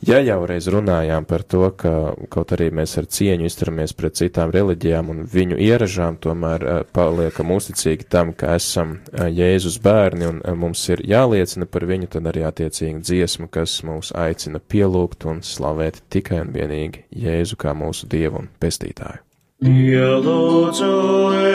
Ja 0.00 0.16
jau 0.24 0.46
reiz 0.48 0.64
runājām 0.72 1.26
par 1.28 1.42
to, 1.44 1.66
ka 1.76 1.90
kaut 2.32 2.54
arī 2.56 2.70
mēs 2.72 2.94
ar 2.96 3.04
cieņu 3.12 3.44
izturamies 3.44 3.92
pret 3.92 4.16
citām 4.16 4.48
reliģijām 4.54 5.10
un 5.12 5.18
viņu 5.28 5.58
ieražām, 5.60 6.16
tomēr 6.24 6.62
uh, 6.64 6.78
paliekam 6.96 7.52
uzticīgi 7.52 8.06
tam, 8.08 8.32
ka 8.32 8.54
esam 8.56 8.94
uh, 8.96 9.26
Jēzus 9.28 9.76
bērni 9.84 10.24
un 10.30 10.38
uh, 10.40 10.54
mums 10.56 10.86
ir 10.88 11.02
jāliecina 11.04 11.68
par 11.68 11.84
viņu, 11.90 12.08
tad 12.14 12.30
arī 12.32 12.46
attiecīgi 12.48 13.02
dziesma, 13.04 13.50
kas 13.52 13.82
mūs 13.84 14.14
aicina 14.16 14.62
pielūgt 14.72 15.26
un 15.28 15.42
slavēt 15.44 16.00
tikai 16.08 16.40
un 16.46 16.54
vienīgi 16.56 17.04
Jēzu 17.26 17.60
kā 17.60 17.76
mūsu 17.76 18.08
Dievu 18.08 18.40
un 18.40 18.48
Pestītāju. 18.62 19.20
Ielūdzu 19.60 20.94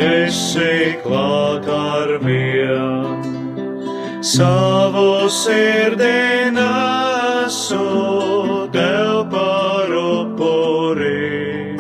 esi 0.04 0.76
klāt 1.04 1.66
ar 1.68 2.12
vien. 2.24 3.26
Savu 4.30 5.28
sirdī 5.40 6.48
nesu 6.56 7.88
tev 8.76 9.12
par 9.34 9.92
upuri. 10.00 11.76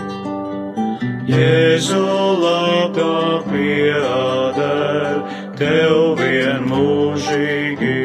Jēzu 1.30 2.04
labā 2.44 3.24
pieder 3.48 5.16
tev 5.62 5.96
vien 6.20 6.62
mūžīgi. 6.68 7.99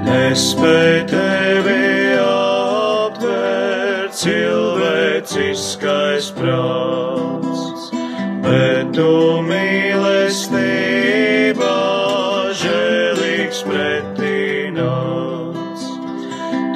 Nespēj 0.00 1.02
tevi 1.10 2.14
aptvērt 2.16 4.14
cilvēciskais 4.16 6.30
prāts, 6.38 7.90
bet 8.44 8.94
tu 8.96 9.10
mīlestībā 9.44 11.76
žēlīgs 12.62 13.60
pretināts. 13.68 15.84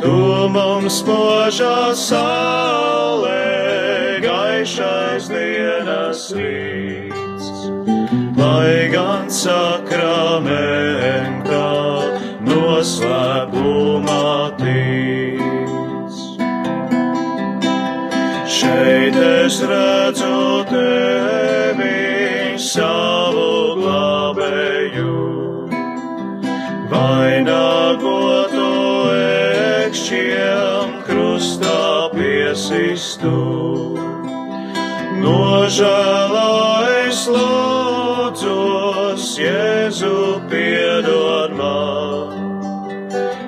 Tu 0.04 0.12
mums 0.58 0.96
požā 1.08 1.80
saulē 1.96 3.48
gaišais 4.26 5.24
dienas 5.32 6.28
rīts, 6.36 7.48
lai 8.36 8.92
gan 8.92 9.32
sakramentā 9.32 11.64
noslēpumā 12.84 14.60
tic. 14.60 16.16
Šeit 18.54 19.16
es 19.16 19.56
redzu 19.70 20.36
tevi 20.68 22.60
savu 22.60 23.80
glābēju, 23.80 25.16
vainagotu 26.92 28.68
ekšķiem 29.16 30.94
krustā 31.08 32.12
piesistu. 32.12 33.36
Nožēlājas 35.24 37.24
lūdzos, 37.32 39.24
Jēzu 39.40 40.16
man 40.44 40.83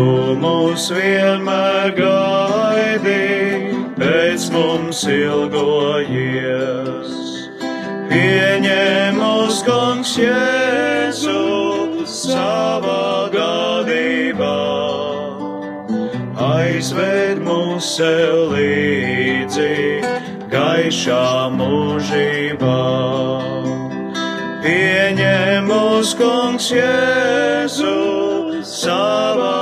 Tu 0.00 0.32
mūs 0.40 0.86
vienmēr 0.96 1.90
gaidi, 1.92 3.16
pēc 3.98 4.46
mums 4.54 5.02
ilgojies. 5.12 7.10
Pieņem 8.08 9.18
mūs, 9.20 9.58
kungs, 9.66 10.14
Jēzu 10.16 11.36
savā 12.08 13.28
gadībā, 13.36 14.56
aizved 16.48 17.44
mūs 17.44 17.92
sev 17.98 18.56
līdzi 18.56 20.00
gaišā 20.48 21.28
mūžībā. 21.60 22.82
Pieņem 24.64 25.68
mūs, 25.68 26.16
kungs, 26.16 26.72
Jēzu 26.72 27.96
savā 28.64 29.59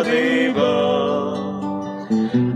gadībā, 0.00 0.76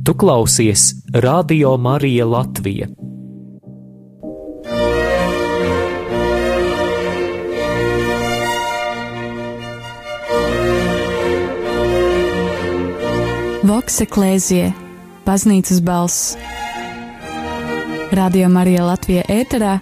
Tu 0.03 0.13
klausies 0.15 0.91
Radio 1.13 1.77
Marija 1.77 2.25
Latvija. 2.27 2.98
Voks 13.69 13.99
eklēzie, 14.01 14.71
baznīcas 15.27 15.77
balss. 15.85 16.31
Radio 18.17 18.47
Marija 18.49 18.87
Latvija 18.87 19.21
ēterā 19.29 19.75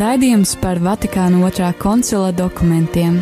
raidījums 0.00 0.54
par 0.62 0.80
Vatikāna 0.80 1.42
otrā 1.44 1.68
koncila 1.76 2.30
dokumentiem. 2.32 3.18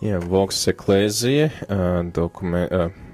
Jā, 0.00 0.22
Voks 0.24 0.62
eklēzija, 0.72 1.50
dokumentu 2.16 3.07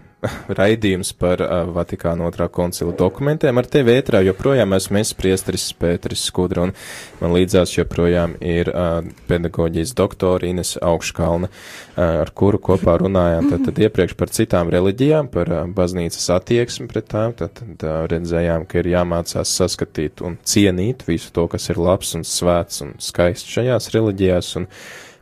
raidījums 0.58 1.12
par 1.18 1.42
uh, 1.44 1.64
Vatikāna 1.74 2.26
otrā 2.28 2.48
koncila 2.52 2.94
dokumentiem. 2.96 3.58
Ar 3.58 3.68
tevi 3.70 3.94
ētrā 3.98 4.20
joprojām 4.24 4.74
esmu 4.76 5.00
es, 5.00 5.12
priesteris 5.16 5.66
Pēteris 5.78 6.24
Skudra, 6.28 6.66
un 6.66 6.74
man 7.20 7.34
līdzās 7.36 7.74
joprojām 7.76 8.36
ir 8.44 8.70
uh, 8.72 9.00
pedagoģijas 9.28 9.94
doktora 9.98 10.48
Ines 10.48 10.74
Augškalna, 10.82 11.50
uh, 11.50 12.22
ar 12.24 12.32
kuru 12.36 12.60
kopā 12.70 12.96
runājām 13.02 13.50
tad, 13.52 13.66
tad 13.68 13.82
iepriekš 13.86 14.16
par 14.20 14.32
citām 14.34 14.72
reliģijām, 14.74 15.30
par 15.34 15.52
uh, 15.52 15.64
baznīcas 15.76 16.30
attieksmi 16.38 16.88
pret 16.90 17.10
tām, 17.12 17.36
tad, 17.38 17.56
tad 17.60 17.86
uh, 17.86 18.04
redzējām, 18.10 18.68
ka 18.70 18.80
ir 18.82 18.92
jāmācās 18.94 19.56
saskatīt 19.60 20.24
un 20.24 20.38
cienīt 20.44 21.06
visu 21.08 21.32
to, 21.34 21.48
kas 21.52 21.70
ir 21.72 21.80
labs 21.82 22.14
un 22.18 22.26
svēts 22.28 22.84
un 22.84 22.96
skaists 23.02 23.58
šajās 23.58 23.92
reliģijās, 23.94 24.54
un, 24.60 24.70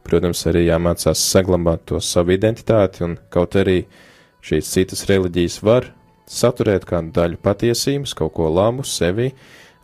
protams, 0.07 0.47
arī 0.51 0.67
jāmācās 0.67 1.21
saglabāt 1.33 1.85
to 1.91 2.01
savu 2.03 2.35
identitāti, 2.35 3.05
un 3.07 3.21
kaut 3.31 3.55
arī 3.61 3.83
uh, 3.85 4.09
Šīs 4.43 4.71
citas 4.75 5.05
reliģijas 5.07 5.61
var 5.63 5.93
saturēt 6.27 6.87
kādu 6.89 7.13
daļu 7.15 7.39
patiesības, 7.43 8.15
kaut 8.19 8.33
ko 8.39 8.49
labu 8.51 8.85
sevi, 8.87 9.31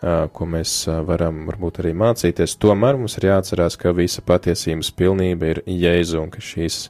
ko 0.00 0.46
mēs 0.46 0.72
varam 1.06 1.44
varbūt 1.48 1.80
arī 1.82 1.92
mācīties. 1.98 2.56
Tomēr 2.62 2.98
mums 2.98 3.18
ir 3.18 3.28
jāatcerās, 3.30 3.78
ka 3.78 3.94
visa 3.94 4.22
patiesības 4.26 4.90
pilnība 4.98 5.52
ir 5.52 5.62
Jēzu 5.66 6.22
un 6.22 6.32
ka 6.34 6.42
šīs 6.42 6.88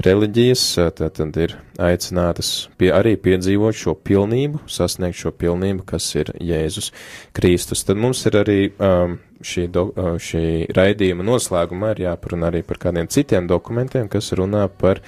reliģijas 0.00 0.62
tad, 0.96 1.12
tad 1.18 1.36
ir 1.40 1.56
aicinātas 1.82 2.68
pie, 2.80 2.88
arī 2.94 3.14
piedzīvot 3.20 3.76
šo 3.76 3.94
pilnību, 3.98 4.62
sasniegt 4.70 5.18
šo 5.18 5.32
pilnību, 5.36 5.84
kas 5.88 6.06
ir 6.16 6.32
Jēzus 6.40 6.92
Kristus. 7.36 7.84
Tad 7.84 8.00
mums 8.00 8.24
ir 8.28 8.38
arī 8.40 8.58
um, 8.72 9.18
šī, 9.44 9.66
do, 9.72 9.88
šī 10.22 10.72
raidījuma 10.74 11.26
noslēgumā 11.26 11.92
ir 11.94 12.04
jāparunā 12.06 12.52
arī 12.52 12.62
par 12.66 12.80
kādiem 12.86 13.10
citiem 13.12 13.48
dokumentiem, 13.50 14.08
kas 14.12 14.32
runā 14.38 14.66
par 14.68 15.02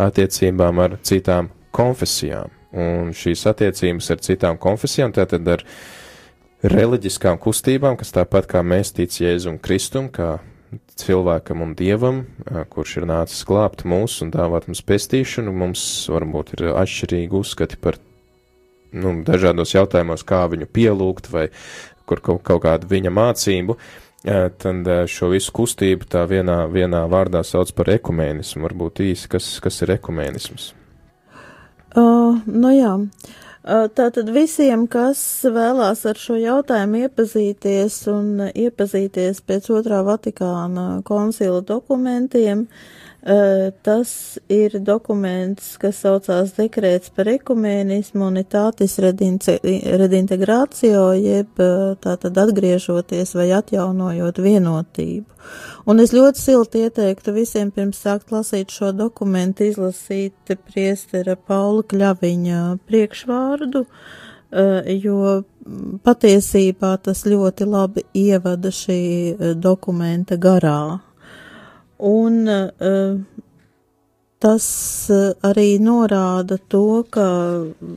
attiecībām 0.00 0.82
ar 0.86 0.98
citām 1.06 1.52
konfesijām. 1.76 2.52
Un 2.70 3.10
šīs 3.16 3.44
attiecības 3.50 4.12
ar 4.14 4.22
citām 4.22 4.58
konfesijām, 4.62 5.12
tātad 5.14 5.48
ar 5.50 5.64
reliģiskām 6.62 7.40
kustībām, 7.40 7.96
kas 7.98 8.14
tāpat 8.14 8.46
kā 8.50 8.62
mēs 8.62 8.94
tic 8.94 9.14
Jēzum 9.20 9.58
Kristum, 9.62 10.10
kā 10.12 10.38
cilvēkam 11.00 11.64
un 11.64 11.72
dievam, 11.78 12.22
kurš 12.70 13.00
ir 13.00 13.08
nācis 13.10 13.42
glābt 13.48 13.84
mūs 13.88 14.20
un 14.24 14.30
dāvāt 14.34 14.68
mums 14.68 14.82
pestīšanu, 14.86 15.54
mums 15.54 15.82
varbūt 16.12 16.54
ir 16.56 16.68
atšķirīgi 16.74 17.38
uzskati 17.40 17.80
par 17.80 17.98
nu, 18.92 19.16
dažādos 19.26 19.74
jautājumos, 19.74 20.26
kā 20.26 20.44
viņu 20.50 20.70
pielūgt 20.70 21.30
vai 21.32 21.48
kur 22.06 22.22
kaut, 22.22 22.42
kaut 22.46 22.62
kādu 22.66 22.90
viņa 22.90 23.12
mācību, 23.14 23.76
tad 24.60 24.90
šo 25.10 25.30
visu 25.32 25.54
kustību 25.56 26.08
tā 26.10 26.26
vienā, 26.30 26.64
vienā 26.70 27.04
vārdā 27.10 27.42
sauc 27.46 27.70
par 27.74 27.90
ekumēnismu. 27.96 28.66
Varbūt 28.66 29.02
īsi, 29.06 29.30
kas, 29.32 29.52
kas 29.64 29.80
ir 29.86 29.94
ekumēnisms? 29.96 30.72
Uh, 31.90 32.36
nu 32.46 32.74
jā. 32.74 32.92
Uh, 33.00 33.40
tātad 33.64 34.30
visiem, 34.32 34.86
kas 34.88 35.20
vēlās 35.44 36.06
ar 36.08 36.16
šo 36.16 36.38
jautājumu 36.40 37.04
iepazīties 37.04 37.98
un 38.12 38.46
iepazīties 38.48 39.42
pēc 39.44 39.68
otrā 39.76 40.00
Vatikāna 40.06 41.02
koncila 41.04 41.60
dokumentiem, 41.60 42.64
uh, 42.64 43.00
Tas 43.20 44.38
ir 44.48 44.78
dokuments, 44.80 45.74
kas 45.80 45.98
saucās 46.00 46.54
dekrēts 46.56 47.10
par 47.12 47.28
ekumēnismu 47.28 48.30
unitātis 48.30 48.94
redintegrācio, 49.02 51.02
jeb 51.20 51.60
tātad 52.00 52.40
atgriežoties 52.40 53.34
vai 53.36 53.50
atjaunojot 53.58 54.40
vienotību. 54.40 55.28
Un 55.84 56.00
es 56.00 56.14
ļoti 56.16 56.40
silti 56.40 56.86
ieteiktu 56.86 57.36
visiem 57.36 57.68
pirms 57.76 58.00
sākt 58.00 58.32
lasīt 58.32 58.72
šo 58.72 58.94
dokumentu 58.96 59.68
izlasīt 59.68 60.56
priestera 60.64 61.36
Paula 61.36 61.84
Kļaviņa 61.92 62.62
priekšvārdu, 62.88 63.84
jo 64.96 65.44
patiesībā 66.08 66.96
tas 67.04 67.28
ļoti 67.28 67.68
labi 67.68 68.08
ievada 68.16 68.72
šī 68.72 69.00
dokumenta 69.60 70.40
garā 70.40 71.09
un 72.00 72.48
uh, 72.48 73.20
tas 74.40 74.66
uh, 75.12 75.30
arī 75.46 75.74
norāda 75.82 76.58
to, 76.72 77.04
ka, 77.12 77.26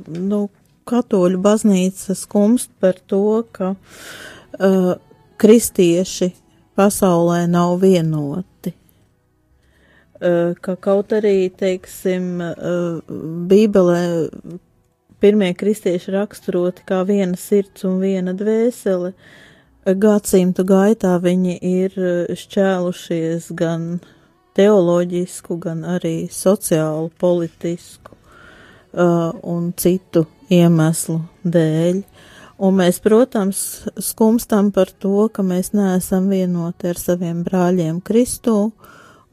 nu, 0.08 0.42
katoļu 0.90 1.40
baznīca 1.44 2.16
skumst 2.18 2.72
par 2.84 3.00
to, 3.08 3.44
ka 3.56 3.74
uh, 3.76 4.94
kristieši 5.40 6.34
pasaulē 6.78 7.46
nav 7.48 7.78
vienoti. 7.84 8.74
Uh, 10.24 10.52
ka 10.64 10.76
kaut 10.80 11.16
arī, 11.16 11.48
teiksim, 11.52 12.36
uh, 12.44 13.16
Bībelē 13.48 14.04
pirmie 15.24 15.54
kristieši 15.56 16.12
raksturoti 16.18 16.84
kā 16.88 17.02
viena 17.08 17.40
sirds 17.40 17.88
un 17.88 18.02
viena 18.04 18.36
dvēsele, 18.36 19.14
uh, 19.16 19.42
gadsimtu 19.86 20.64
gaitā 20.64 21.18
viņi 21.20 21.58
ir 21.60 21.96
eh, 22.00 22.36
šķēlušies 22.40 23.52
gan 23.60 24.00
teoloģisku, 24.56 25.58
gan 25.60 25.84
arī 25.96 26.30
sociālu, 26.30 27.10
politisku 27.18 28.14
uh, 28.14 29.34
un 29.42 29.72
citu 29.74 30.28
iemeslu 30.54 31.18
dēļ. 31.42 32.04
Un 32.64 32.78
mēs, 32.78 33.00
protams, 33.02 33.64
skumstam 33.98 34.70
par 34.72 34.94
to, 35.02 35.26
ka 35.34 35.42
mēs 35.42 35.74
neesam 35.74 36.30
vienoti 36.30 36.92
ar 36.92 37.02
saviem 37.02 37.42
brāļiem 37.44 37.98
Kristū, 38.06 38.58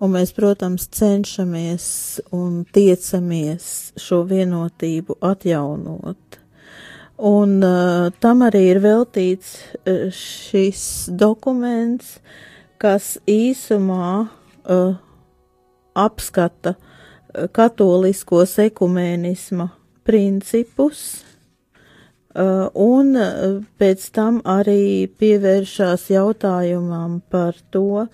un 0.00 0.14
mēs, 0.16 0.32
protams, 0.32 0.88
cenšamies 0.88 1.86
un 2.32 2.62
tiecamies 2.72 3.92
šo 4.00 4.24
vienotību 4.24 5.20
atjaunot. 5.20 6.39
Un 7.20 7.58
uh, 7.60 8.08
tam 8.16 8.40
arī 8.46 8.62
ir 8.70 8.78
veltīts 8.80 9.52
uh, 9.84 10.08
šis 10.08 11.10
dokuments, 11.12 12.14
kas 12.80 13.18
īsumā 13.28 14.24
uh, 14.24 14.94
apskata 15.92 16.78
katoliskos 17.54 18.56
ekumēnisma 18.58 19.68
principus, 20.08 21.20
un 22.34 23.14
pēc 23.78 24.06
tam 24.16 24.40
arī 24.50 25.06
pievēršās 25.20 26.08
jautājumam 26.10 27.20
par 27.30 27.54
to, 27.70 28.08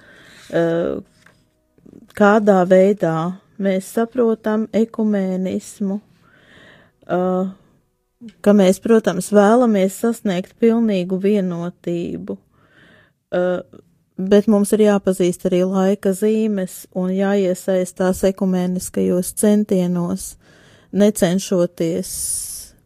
kādā 2.20 2.58
veidā 2.68 3.16
mēs 3.56 3.88
saprotam 3.96 4.66
ekumēnismu. 4.84 6.00
Uh, 7.06 7.54
ka 8.44 8.54
mēs, 8.56 8.80
protams, 8.84 9.30
vēlamies 9.34 9.98
sasniegt 10.02 10.56
pilnīgu 10.62 11.18
vienotību, 11.22 12.36
uh, 12.36 13.80
bet 14.16 14.48
mums 14.50 14.72
ir 14.76 14.86
jāpazīst 14.86 15.46
arī 15.48 15.62
laika 15.68 16.14
zīmes 16.16 16.84
un 16.96 17.12
jāiesaistās 17.14 18.24
ekumēniskajos 18.30 19.32
centienos, 19.36 20.34
necenšoties 20.96 22.10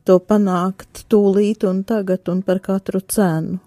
to 0.04 0.18
panākt 0.26 1.04
tūlīt 1.12 1.66
un 1.68 1.84
tagad 1.86 2.28
un 2.32 2.42
par 2.42 2.60
katru 2.64 3.02
cenu. 3.06 3.60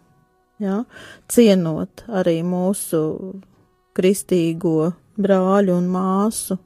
Ja? 0.61 0.83
Cienot 1.31 2.05
arī 2.07 2.41
mūsu 2.45 3.03
kristīgo 3.97 4.93
brāļu 5.19 5.77
un 5.77 5.89
māsu 5.93 6.57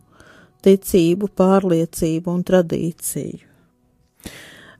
ticību, 0.66 1.30
pārliecību 1.38 2.34
un 2.34 2.43
tradīciju. 2.47 3.47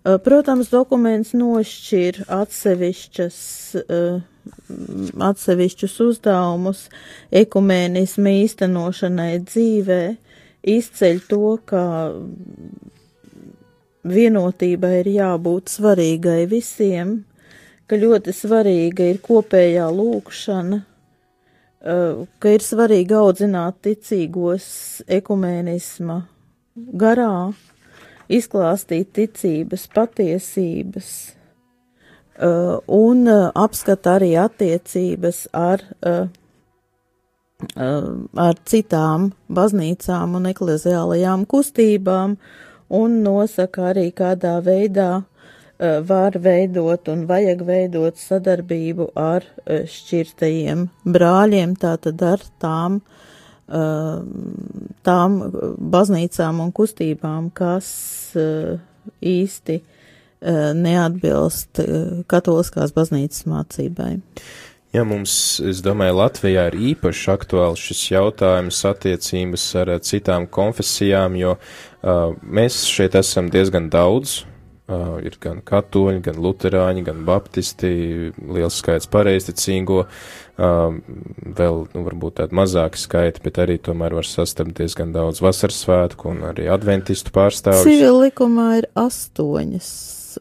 Protams, 0.04 0.70
dokuments 0.72 1.34
nošķir 1.36 2.22
atsevišķas, 2.32 3.40
atsevišķus 5.30 5.96
uzdevumus 6.06 6.86
ekumēnismu 7.36 8.36
īstenošanai 8.44 9.34
dzīvē, 9.44 10.02
izceļ 10.78 11.20
to, 11.28 11.58
ka 11.68 11.84
vienotībai 14.08 14.94
ir 15.02 15.12
jābūt 15.18 15.74
svarīgai 15.76 16.46
visiem, 16.52 17.18
ka 17.88 18.00
ļoti 18.00 18.34
svarīga 18.36 19.12
ir 19.12 19.20
kopējā 19.24 19.88
lūkšana, 19.92 20.80
ka 21.84 22.54
ir 22.56 22.64
svarīgi 22.64 23.16
audzināt 23.16 23.80
ticīgos 23.86 24.68
ekumēnisma 25.20 26.22
garā, 27.00 27.54
izklāstīt 28.30 29.14
ticības 29.16 29.88
patiesības 29.94 31.12
uh, 32.42 32.78
un 32.88 33.24
uh, 33.28 33.48
apskata 33.56 34.18
arī 34.18 34.34
attiecības 34.42 35.46
ar, 35.56 35.84
uh, 36.06 36.28
ar 38.48 38.60
citām 38.70 39.32
baznīcām 39.50 40.38
un 40.40 40.52
ekleziālajām 40.52 41.48
kustībām 41.50 42.38
un 42.94 43.18
nosaka 43.24 43.90
arī 43.94 44.12
kādā 44.16 44.60
veidā 44.64 45.12
var 45.78 46.34
veidot 46.42 47.10
un 47.14 47.28
vajag 47.30 47.60
veidot 47.68 48.18
sadarbību 48.18 49.12
ar 49.22 49.44
šķirtajiem 49.68 50.88
brāļiem, 51.06 51.76
tātad 51.78 52.24
ar 52.26 52.42
tām 52.64 52.96
uh, 52.98 53.17
tām 53.68 55.38
baznīcām 55.96 56.62
un 56.64 56.72
kustībām, 56.76 57.50
kas 57.56 57.90
uh, 58.40 58.78
īsti 59.20 59.76
uh, 59.82 60.72
neatbilst 60.78 61.82
katoliskās 62.32 62.96
baznīcas 62.96 63.44
mācībai. 63.50 64.14
Jā, 64.96 65.04
mums, 65.04 65.60
es 65.68 65.82
domāju, 65.84 66.16
Latvijā 66.22 66.70
ir 66.72 66.78
īpaši 66.94 67.32
aktuāls 67.34 67.82
šis 67.90 68.06
jautājums 68.14 68.80
attiecības 68.88 69.66
ar 69.84 69.98
citām 70.00 70.48
konfesijām, 70.48 71.36
jo 71.36 71.58
uh, 71.58 72.38
mēs 72.42 72.86
šeit 72.88 73.20
esam 73.20 73.52
diezgan 73.54 73.92
daudz, 73.94 74.44
Uh, 74.88 75.18
ir 75.20 75.34
gan 75.44 75.58
katoļi, 75.68 76.22
gan 76.24 76.38
luterāņi, 76.40 77.02
gan 77.10 77.26
baptisti, 77.28 77.90
liels 78.40 78.78
skaits 78.80 79.10
pareizticīgo, 79.12 79.98
uh, 80.06 80.38
vēl, 80.58 81.82
nu, 81.94 82.04
varbūt 82.08 82.40
tādi 82.42 82.58
mazāki 82.58 83.02
skaiti, 83.02 83.44
bet 83.46 83.60
arī 83.62 83.78
tomēr 83.82 84.18
var 84.18 84.28
sastapt 84.28 84.74
diezgan 84.80 85.14
daudz 85.16 85.42
vasaras 85.46 85.84
svētku 85.86 86.32
un 86.34 86.46
arī 86.50 86.70
adventistu 86.74 87.34
pārstāvjus. 87.36 87.86
Civil 87.86 88.24
likumā 88.26 88.70
ir 88.82 88.90
astoņas 88.98 89.92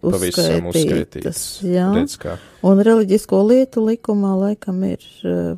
Pavisam 0.02 0.68
uzskaitītas. 0.70 1.42
Jā. 1.64 1.86
Redz, 1.94 2.16
kā. 2.20 2.36
Un 2.66 2.80
reliģisko 2.84 3.38
lietu 3.48 3.84
likumā 3.86 4.32
laikam 4.40 4.82
ir, 4.88 5.04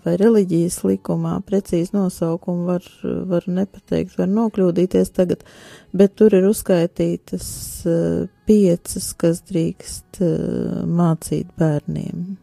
vai 0.05 0.17
reliģijas 0.21 0.83
likumā 0.87 1.39
precīzi 1.47 1.95
nosaukumu 1.97 2.69
var, 2.69 2.89
var 3.03 3.47
nepateikt, 3.51 4.19
var 4.21 4.31
nokļūdīties 4.31 5.15
tagad, 5.17 5.43
bet 5.97 6.15
tur 6.19 6.37
ir 6.39 6.49
uzskaitītas 6.51 7.49
piecas, 8.49 9.13
kas 9.19 9.43
drīkst 9.49 10.23
mācīt 10.87 11.51
bērniem. 11.59 12.37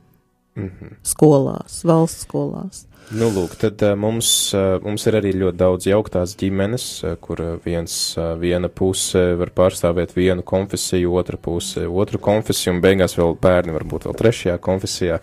Mm 0.55 0.71
-hmm. 0.71 0.95
Skolās, 1.03 1.83
valsts 1.83 2.27
skolās. 2.27 2.85
Nu, 3.13 3.27
lūk, 3.29 3.53
tad 3.61 3.81
uh, 3.85 3.93
mums, 3.93 4.53
uh, 4.57 4.79
mums 4.81 5.03
ir 5.05 5.13
arī 5.19 5.33
ļoti 5.37 5.57
daudz 5.59 5.85
jauktās 5.85 6.33
ģimenes, 6.39 6.85
uh, 7.03 7.13
kur 7.21 7.59
viens, 7.65 8.15
viena 8.41 8.69
puse 8.69 9.35
var 9.37 9.51
pārstāvēt 9.53 10.15
vienu 10.15 10.41
konfesiju, 10.41 11.13
otra 11.13 11.37
puse 11.37 11.85
otru 11.85 12.17
konfesiju, 12.17 12.73
un 12.73 12.81
beigās 12.81 13.13
vēl 13.17 13.37
bērni 13.41 13.75
varbūt 13.75 14.07
vēl 14.07 14.17
trešajā 14.17 14.57
konfesijā. 14.57 15.19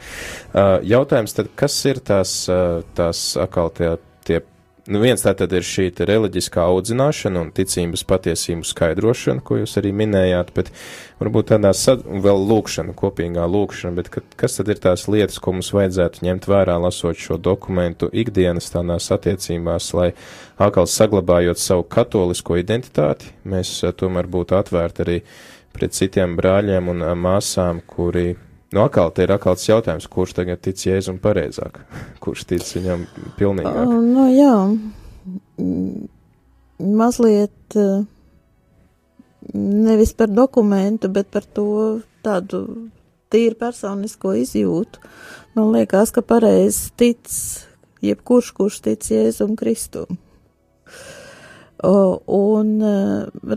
Jautājums 0.83 1.35
tad, 1.35 1.51
kas 1.57 1.85
ir 1.85 1.99
tās, 1.99 2.47
tās 2.95 3.37
atkal 3.37 3.71
tie, 3.75 3.97
tie 4.25 4.41
Nu, 4.91 4.99
viens 4.99 5.23
tā 5.23 5.31
tad 5.39 5.53
ir 5.55 5.63
šī 5.63 5.85
reliģiskā 5.95 6.65
audzināšana 6.67 7.39
un 7.45 7.53
ticības 7.55 8.03
patiesību 8.03 8.67
skaidrošana, 8.67 9.45
ko 9.47 9.61
jūs 9.61 9.77
arī 9.79 9.93
minējāt, 9.95 10.51
bet 10.57 10.73
varbūt 11.21 11.53
tādā 11.53 11.71
sad, 11.79 12.03
vēl 12.03 12.43
lūkšana, 12.49 12.97
kopīgā 12.99 13.45
lūkšana, 13.47 13.95
bet 14.01 14.11
ka, 14.11 14.25
kas 14.43 14.59
tad 14.59 14.73
ir 14.75 14.83
tās 14.83 15.07
lietas, 15.07 15.39
ko 15.39 15.55
mums 15.55 15.71
vajadzētu 15.77 16.27
ņemt 16.27 16.51
vērā, 16.51 16.81
lasot 16.83 17.15
šo 17.15 17.39
dokumentu 17.39 18.11
ikdienas 18.11 18.73
tādās 18.75 19.07
attiecībās, 19.15 19.93
lai 19.95 20.11
atkal 20.59 20.91
saglabājot 20.91 21.63
savu 21.63 21.87
katolisko 21.87 22.59
identitāti, 22.59 23.31
mēs 23.47 23.77
eh, 23.87 23.95
tomēr 23.95 24.27
būtu 24.27 24.59
atvērti 24.59 25.07
arī 25.07 25.21
pret 25.79 25.95
citiem 25.95 26.35
brāļiem 26.35 26.91
un 26.91 27.07
eh, 27.07 27.15
māsām, 27.15 27.87
kuri 27.87 28.33
Nu, 28.73 28.81
atkal 28.87 29.11
te 29.13 29.27
ir 29.27 29.33
atkal 29.35 29.59
tas 29.59 29.69
jautājums, 29.69 30.09
kurš 30.09 30.33
tagad 30.39 30.63
tic 30.65 30.81
Jēzum 30.81 31.19
pareizāk, 31.21 31.83
kurš 32.25 32.47
tic 32.49 32.65
viņam 32.65 33.05
pilnīgāk. 33.37 33.85
Uh, 33.85 34.01
nu, 34.01 34.25
jā, 34.33 34.55
mazliet 36.81 37.77
uh, 37.77 38.07
nevis 39.53 40.17
par 40.17 40.33
dokumentu, 40.33 41.13
bet 41.13 41.29
par 41.35 41.45
to 41.45 41.69
tādu 42.25 42.65
tīri 43.33 43.59
personisko 43.61 44.33
izjūtu. 44.41 45.05
Man 45.57 45.73
liekas, 45.77 46.15
ka 46.17 46.25
pareizi 46.25 46.89
tic 46.97 47.29
jebkurš, 48.05 48.53
kurš 48.57 48.83
tic 48.89 49.05
Jēzum 49.13 49.53
Kristum. 49.59 50.17
Un 51.83 52.69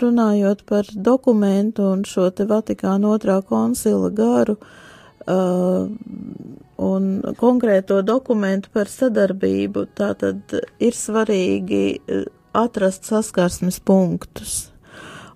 runājot 0.02 0.64
par 0.66 0.88
dokumentu 1.08 1.86
un 1.94 2.02
šo 2.10 2.32
te 2.34 2.48
Vatikāna 2.50 3.14
otrā 3.16 3.38
konsila 3.46 4.10
garu, 4.12 4.58
Uh, 4.58 4.82
un 5.28 7.10
konkrēto 7.40 8.02
dokumentu 8.06 8.70
par 8.74 8.90
sadarbību, 8.92 9.88
tātad 9.98 10.56
ir 10.80 10.94
svarīgi 10.96 11.84
atrast 12.56 13.10
saskarsmes 13.10 13.80
punktus. 13.84 14.72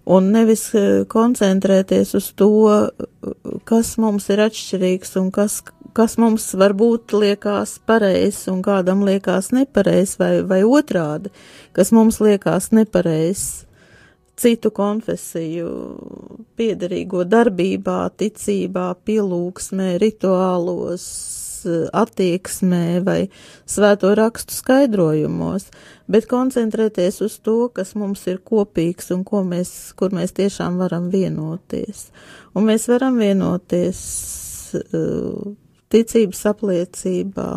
Un 0.10 0.32
nevis 0.34 0.72
koncentrēties 1.12 2.16
uz 2.18 2.32
to, 2.40 2.50
kas 3.70 3.98
mums 4.02 4.30
ir 4.34 4.42
atšķirīgs 4.48 5.18
un 5.22 5.30
kas, 5.34 5.60
kas 5.94 6.18
mums 6.22 6.48
varbūt 6.58 7.14
liekas 7.14 7.76
pareizs 7.86 8.48
un 8.50 8.64
kādam 8.66 9.04
liekas 9.06 9.52
nepareizs 9.54 10.18
vai, 10.22 10.40
vai 10.42 10.64
otrādi, 10.66 11.30
kas 11.78 11.94
mums 11.94 12.18
liekas 12.24 12.72
nepareizs 12.74 13.69
citu 14.40 14.72
konfesiju 14.76 15.70
piederīgo 16.60 17.26
darbībā, 17.28 18.00
ticībā, 18.20 18.94
pielūgsmē, 19.08 19.94
rituālos, 20.02 21.06
attieksmē 21.94 23.02
vai 23.04 23.20
svēto 23.68 24.14
rakstu 24.16 24.56
skaidrojumos, 24.56 25.70
bet 26.08 26.28
koncentrēties 26.32 27.20
uz 27.26 27.40
to, 27.44 27.58
kas 27.76 27.96
mums 28.00 28.26
ir 28.32 28.40
kopīgs 28.46 29.12
un 29.16 29.26
ko 29.28 29.44
mēs, 29.48 29.94
kur 30.00 30.16
mēs 30.16 30.36
tiešām 30.40 30.80
varam 30.80 31.10
vienoties. 31.14 32.08
Un 32.56 32.70
mēs 32.70 32.88
varam 32.92 33.20
vienoties 33.20 34.00
uh, 34.80 35.52
ticības 35.92 36.46
apliecībā, 36.54 37.52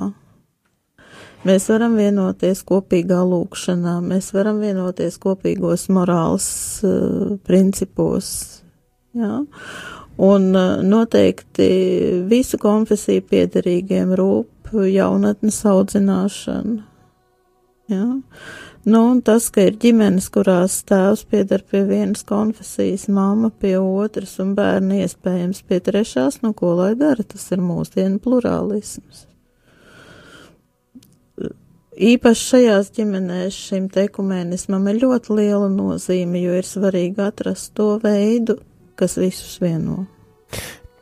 Mēs 1.43 1.65
varam 1.73 1.97
vienoties 1.99 2.61
kopīgā 2.63 3.19
lūkšanā, 3.27 3.97
mēs 4.07 4.31
varam 4.31 4.61
vienoties 4.63 5.17
kopīgos 5.23 5.89
morāls 5.91 6.47
uh, 6.87 7.33
principos. 7.43 8.29
Jā. 9.19 9.41
Un 10.23 10.45
uh, 10.55 10.85
noteikti 10.87 11.67
visu 12.31 12.61
konfesiju 12.63 13.25
piedarīgiem 13.27 14.15
rūp 14.19 14.71
jaunatnes 14.87 15.59
audzināšana. 15.67 16.85
Jā. 17.91 18.07
Nu, 18.85 19.03
un 19.13 19.19
tas, 19.27 19.49
ka 19.55 19.67
ir 19.67 19.77
ģimenes, 19.83 20.31
kurās 20.35 20.81
tēvs 20.87 21.27
piedar 21.31 21.67
pie 21.67 21.83
vienas 21.91 22.23
konfesijas, 22.27 23.09
mamma 23.11 23.51
pie 23.51 23.77
otras 23.79 24.39
un 24.43 24.57
bērni 24.59 25.03
iespējams 25.05 25.63
pie 25.67 25.83
trešās, 25.91 26.41
nu 26.47 26.55
ko 26.55 26.77
lai 26.79 26.95
dara, 26.99 27.27
tas 27.27 27.51
ir 27.55 27.63
mūsdienu 27.63 28.23
plurālisms. 28.23 29.27
Īpaši 31.93 32.45
šajās 32.49 32.89
ģimenēs 32.97 33.57
šim 33.69 33.89
tekumēnismam 33.93 34.87
ir 34.89 35.03
ļoti 35.03 35.35
liela 35.37 35.69
nozīme, 35.69 36.41
jo 36.41 36.55
ir 36.57 36.65
svarīgi 36.65 37.21
atrast 37.21 37.75
to 37.77 37.99
veidu, 38.01 38.57
kas 38.97 39.19
visus 39.21 39.59
vieno. 39.61 40.07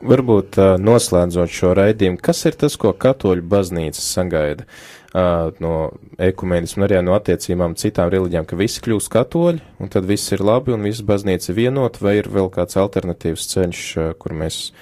Varbūt 0.01 0.57
noslēdzot 0.81 1.53
šo 1.53 1.75
raidījumu, 1.77 2.19
kas 2.25 2.43
ir 2.49 2.57
tas, 2.59 2.75
ko 2.81 2.91
katoļu 2.97 3.45
baznīca 3.47 4.01
sagaida 4.01 4.65
uh, 4.65 5.53
no 5.63 5.75
ekumēnismu 6.19 6.81
un 6.81 6.87
arī 6.89 7.03
no 7.05 7.15
attiecībām 7.19 7.77
citām 7.79 8.11
reliģijām, 8.11 8.49
ka 8.49 8.59
visi 8.59 8.83
kļūst 8.83 9.13
katoļi, 9.13 9.61
un 9.79 9.93
tad 9.93 10.09
viss 10.09 10.33
ir 10.35 10.43
labi, 10.43 10.73
un 10.75 10.89
visa 10.89 11.05
baznīca 11.07 11.55
vienot, 11.55 12.01
vai 12.03 12.17
ir 12.19 12.31
vēl 12.33 12.51
kāds 12.55 12.81
alternatīvs 12.81 13.47
ceļš, 13.53 13.85
uh, 14.01 14.15
kur 14.19 14.35
mēs 14.41 14.73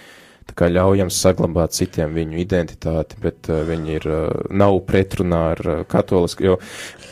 tā 0.49 0.57
kā 0.57 0.69
ļaujam 0.73 1.11
saglabāt 1.13 1.77
citiem 1.77 2.15
viņu 2.17 2.39
identitāti, 2.41 3.19
bet 3.23 3.51
uh, 3.53 3.61
viņi 3.69 3.95
ir, 3.99 4.07
uh, 4.09 4.47
nav 4.51 4.79
pretrunā 4.89 5.43
ar 5.53 5.61
uh, 5.67 5.83
katolisku, 5.89 6.47
jo 6.47 6.57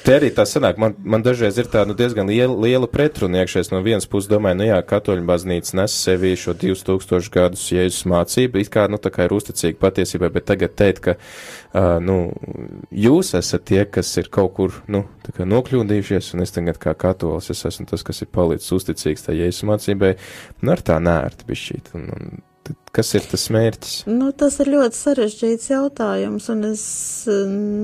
te 0.07 0.15
arī 0.17 0.31
tā 0.35 0.47
sanāk, 0.49 0.79
man, 0.81 0.95
man 1.05 1.25
dažreiz 1.27 1.59
ir 1.61 1.69
tā, 1.71 1.83
nu, 1.89 1.97
diezgan 1.99 2.31
liela, 2.31 2.55
liela 2.65 2.89
pretruna 2.91 3.43
iekšēs 3.43 3.73
no 3.75 3.83
vienas 3.85 4.09
puses 4.09 4.31
domāju, 4.31 4.61
nu 4.61 4.71
jā, 4.71 4.79
katoļu 4.89 5.27
baznīca 5.29 5.77
nes 5.83 5.99
sevī 6.07 6.33
šo 6.41 6.57
2000 6.57 7.33
gadus 7.35 7.67
Jēzus 7.75 8.07
mācību, 8.09 8.63
it 8.63 8.73
kā, 8.73 8.87
nu, 8.93 9.01
tā 9.03 9.13
kā 9.15 9.29
ir 9.29 9.37
uzticīga 9.37 9.81
patiesībai, 9.85 10.33
bet 10.39 10.49
tagad 10.49 10.77
teikt, 10.79 11.03
ka, 11.05 11.17
uh, 11.19 11.97
nu, 12.03 12.19
jūs 12.95 13.35
esat 13.37 13.69
tie, 13.69 13.83
kas 13.85 14.15
ir 14.23 14.33
kaut 14.33 14.57
kur, 14.57 14.81
nu, 14.89 15.05
tā 15.27 15.37
kā 15.37 15.49
nokļūdījušies, 15.49 16.33
un 16.37 16.47
es 16.47 16.57
tagad 16.57 16.81
kā 16.83 16.97
katolis, 16.97 17.53
es 17.53 17.65
esmu 17.69 17.89
tas, 17.93 18.07
kas 18.07 18.25
ir 18.25 18.33
palicis 18.33 18.73
uzticīgs 18.79 19.29
tā 19.29 19.37
Jēzus 19.37 19.67
mācībai, 19.69 20.17
nu, 20.63 20.73
ar 20.73 20.87
tā 20.87 21.01
nērti 21.03 21.51
bišķīt, 21.51 21.97
un, 21.99 22.13
un 22.15 22.37
Kas 22.97 23.13
ir 23.19 23.27
tas 23.29 23.45
mērķis? 23.53 23.97
Nu, 24.09 24.31
tas 24.33 24.57
ir 24.63 24.71
ļoti 24.73 24.97
sarežģīts 24.97 25.69
jautājums, 25.69 26.47
un 26.53 26.65
es 26.71 26.85
eh, 27.29 27.43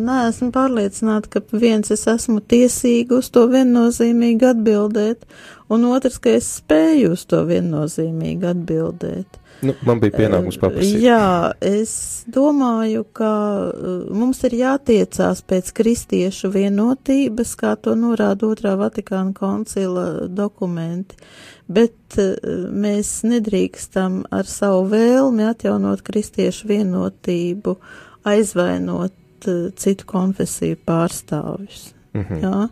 neesmu 0.08 0.48
pārliecināta, 0.54 1.28
ka 1.34 1.42
viens 1.52 1.92
es 1.92 2.06
esmu 2.08 2.40
tiesīga 2.48 3.18
uz 3.20 3.28
to 3.34 3.44
viennozīmīgi 3.52 4.48
atbildēt, 4.54 5.26
un 5.72 5.84
otrs, 5.90 6.16
ka 6.22 6.32
es 6.38 6.48
spēju 6.62 7.12
uz 7.16 7.26
to 7.28 7.42
viennozīmīgi 7.50 8.50
atbildēt. 8.54 9.41
Nu, 9.62 9.74
man 9.86 10.00
bija 10.02 10.16
pienākums 10.16 10.58
paprasīt. 10.58 10.98
Jā, 11.04 11.52
es 11.62 11.92
domāju, 12.34 13.04
ka 13.14 13.30
mums 14.10 14.42
ir 14.48 14.56
jātiecās 14.58 15.44
pēc 15.46 15.70
kristiešu 15.76 16.50
vienotības, 16.56 17.54
kā 17.60 17.76
to 17.78 17.94
norāda 17.98 18.48
otrā 18.50 18.74
Vatikāna 18.80 19.30
koncila 19.36 20.26
dokumenti, 20.26 21.14
bet 21.70 22.18
mēs 22.18 23.20
nedrīkstam 23.28 24.24
ar 24.34 24.50
savu 24.50 24.88
vēlmi 24.90 25.46
atjaunot 25.52 26.02
kristiešu 26.06 26.66
vienotību, 26.72 27.76
aizvainot 28.26 29.46
citu 29.78 30.08
konfesiju 30.10 30.80
pārstāvjus. 30.86 31.92
-hmm. 32.12 32.42
Jā, 32.42 32.68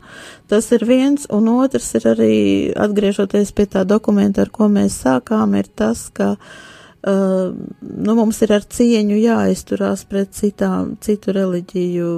tas 0.48 0.72
ir 0.72 0.84
viens, 0.84 1.26
un 1.30 1.48
otrs 1.48 1.94
ir 1.94 2.08
arī, 2.14 2.34
atgriežoties 2.76 3.52
pie 3.52 3.66
tā 3.66 3.84
dokumenta, 3.84 4.42
ar 4.42 4.50
ko 4.50 4.68
mēs 4.68 5.00
sākām, 5.04 5.56
ir 5.58 5.70
tas, 5.76 6.08
ka 6.12 6.32
uh, 6.32 6.58
Uh, 7.00 7.54
nu, 7.80 8.12
mums 8.12 8.42
ir 8.44 8.50
ar 8.52 8.64
cieņu 8.68 9.16
jāizturās 9.16 10.02
pret 10.04 10.34
citām, 10.36 10.98
citu 11.00 11.32
reliģiju 11.32 12.10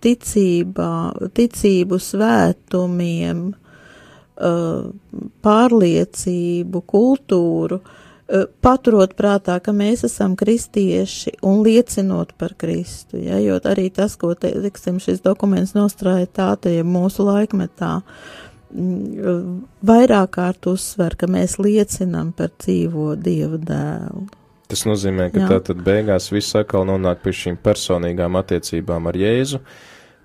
ticībā, 0.00 0.92
ticību 1.36 1.98
svētumiem, 2.00 3.42
uh, 3.52 5.20
pārliecību, 5.44 6.82
kultūru, 6.88 7.82
uh, 7.82 8.48
paturot 8.64 9.12
prātā, 9.18 9.58
ka 9.60 9.76
mēs 9.76 10.06
esam 10.08 10.38
kristieši 10.40 11.36
un 11.44 11.60
liecinot 11.68 12.32
par 12.40 12.56
Kristu, 12.56 13.20
ja, 13.20 13.36
jo 13.44 13.60
arī 13.68 13.90
tas, 13.92 14.16
ko, 14.16 14.32
te, 14.32 14.54
liksim, 14.56 15.02
šis 15.04 15.20
dokuments 15.20 15.76
nostrāja 15.76 16.32
tā, 16.32 16.54
te 16.64 16.78
mūsu 16.80 17.28
laikmetā, 17.28 17.98
uh, 18.00 18.47
vairāk 18.72 20.34
kārt 20.36 20.68
uzsver, 20.68 21.16
ka 21.16 21.28
mēs 21.30 21.58
liecinam 21.62 22.32
par 22.36 22.52
dzīvo 22.60 23.14
Dieva 23.16 23.58
dēlu. 23.58 24.26
Tas 24.68 24.84
nozīmē, 24.84 25.30
ka 25.32 25.40
Jā. 25.40 25.46
tā 25.48 25.60
tad 25.70 25.78
beigās 25.84 26.28
viss 26.28 26.56
atkal 26.58 26.84
nonāk 26.88 27.22
pie 27.22 27.32
šīm 27.32 27.56
personīgām 27.64 28.36
attiecībām 28.36 29.08
ar 29.08 29.16
Jēzu, 29.16 29.62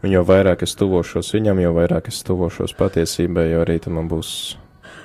un 0.04 0.12
jo 0.12 0.24
vairāk 0.28 0.66
es 0.68 0.76
tuvošos 0.76 1.32
viņam, 1.38 1.62
jo 1.64 1.72
vairāk 1.78 2.12
es 2.12 2.20
tuvošos 2.28 2.76
patiesībai, 2.76 3.48
jo 3.54 3.64
arī 3.64 3.78
tam 3.86 4.02
būs 4.12 4.34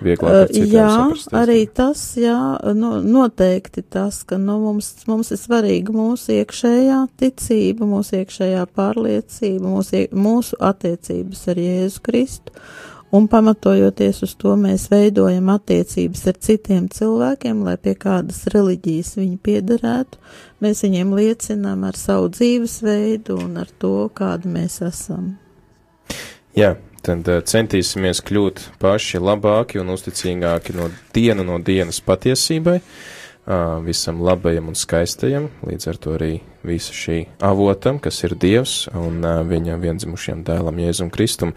vieglāk. 0.03 0.51
Uh, 0.51 0.67
jā, 0.67 0.89
saprast, 0.91 1.31
arī 1.39 1.61
tas, 1.71 2.03
jā, 2.19 2.39
no, 2.75 2.97
noteikti 2.99 3.87
tas, 3.87 4.25
ka 4.27 4.41
nu, 4.43 4.59
mums, 4.65 4.91
mums 5.07 5.31
ir 5.35 5.39
svarīga 5.39 5.95
mūsu 5.95 6.41
iekšējā 6.41 7.01
ticība, 7.23 7.87
mūsu 7.87 8.19
iekšējā 8.25 8.67
pārliecība, 8.75 9.63
mūsu, 9.71 10.05
mūsu 10.19 10.59
attiecības 10.73 11.47
ar 11.55 11.63
Jēzu 11.63 12.07
Kristu 12.11 12.59
un 13.11 13.29
pamatojoties 13.29 14.23
uz 14.27 14.35
to 14.41 14.55
mēs 14.61 14.89
veidojam 14.93 15.49
attiecības 15.55 16.27
ar 16.31 16.39
citiem 16.45 16.89
cilvēkiem, 16.93 17.63
lai 17.67 17.77
pie 17.81 17.95
kādas 17.99 18.45
reliģijas 18.53 19.15
viņi 19.19 19.39
piederētu. 19.45 20.21
Mēs 20.65 20.83
viņiem 20.85 21.15
liecinām 21.17 21.87
ar 21.89 21.97
savu 21.97 22.33
dzīvesveidu 22.35 23.39
un 23.45 23.63
ar 23.63 23.71
to, 23.79 24.11
kāda 24.15 24.51
mēs 24.51 24.81
esam. 24.85 25.37
Jā, 26.57 26.75
tad 27.07 27.29
uh, 27.31 27.41
centīsimies 27.45 28.21
kļūt 28.27 28.65
paši 28.83 29.23
labāki 29.23 29.81
un 29.81 29.95
uzticīgāki 29.95 30.77
no 30.77 30.91
dienu 31.15 31.47
no 31.47 31.61
dienas 31.63 32.03
patiesībai. 32.05 32.81
Visam 33.81 34.19
labajam 34.21 34.67
un 34.69 34.75
skaistajam, 34.77 35.47
līdz 35.65 35.87
ar 35.89 35.97
to 35.97 36.11
arī 36.19 36.35
visa 36.67 36.95
šī 36.95 37.19
avotam, 37.45 38.01
kas 38.03 38.23
ir 38.27 38.35
Dievs 38.39 38.89
un 38.97 39.21
viņa 39.23 39.77
vienzimušiem 39.83 40.43
dēlam 40.47 40.81
Jēzum 40.83 41.11
Kristum. 41.15 41.55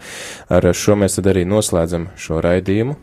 Ar 0.52 0.68
šo 0.76 0.96
mēs 1.00 1.18
tad 1.18 1.30
arī 1.32 1.46
noslēdzam 1.48 2.10
šo 2.18 2.42
raidījumu, 2.44 2.98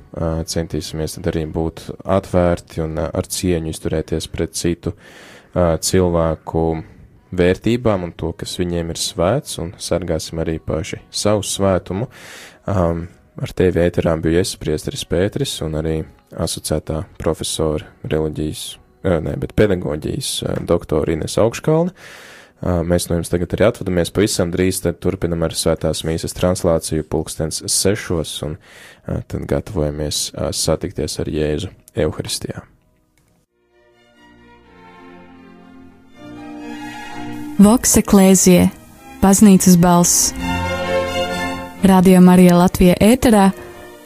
centīsimies 0.49 1.17
tad 1.17 1.31
arī 1.33 1.45
būt 1.49 1.87
atvērti 2.03 2.85
un 2.85 3.01
ar 3.03 3.27
cieņu 3.27 3.73
izturēties 3.73 4.29
pret 4.31 4.55
citu 4.59 4.95
cilvēku 5.55 6.65
vērtībām 7.29 8.07
un 8.07 8.13
to, 8.17 8.31
kas 8.37 8.57
viņiem 8.59 8.91
ir 8.93 8.99
svēts, 9.01 9.59
un 9.61 9.73
sargāsim 9.77 10.41
arī 10.41 10.57
paši 10.63 11.01
savu 11.13 11.45
svētumu. 11.45 12.09
Um, 12.69 13.05
ar 13.39 13.53
tevi 13.55 13.83
ēterā 13.85 14.15
bija 14.21 14.43
es, 14.43 14.55
priesteris 14.59 15.05
Pēteris, 15.09 15.59
un 15.65 15.77
arī 15.79 15.95
asociētā 16.33 17.03
profesora 17.21 17.89
reliģijas, 18.03 18.65
ne, 19.03 19.35
bet 19.39 19.55
pedagoģijas 19.57 20.31
doktora 20.67 21.13
Ines 21.13 21.37
Augškalne. 21.41 21.93
Mēs 22.59 23.07
no 23.07 23.15
jums 23.15 23.31
tagad 23.31 23.53
arī 23.55 23.69
atvadamies 23.69 24.11
pavisam 24.11 24.49
drīz, 24.51 24.81
tad 24.83 24.97
turpinam 24.99 25.45
ar 25.47 25.55
svētās 25.55 26.03
mīsas 26.03 26.35
translāciju 26.35 27.05
pulkstens 27.07 27.61
sešos 27.71 28.33
un 28.43 28.57
tad 29.05 29.45
gatavojamies 29.47 30.33
satikties 30.51 31.15
ar 31.23 31.31
Jēzu 31.31 31.71
Euharistijā. 31.95 32.65
Vokse 37.59 38.03
Klēzie, 38.07 38.69
baznīcas 39.23 39.79
balss. 39.79 40.29
Radio 41.87 42.19
Marija 42.23 42.59
Latvija 42.59 42.99
ēterā 42.99 43.49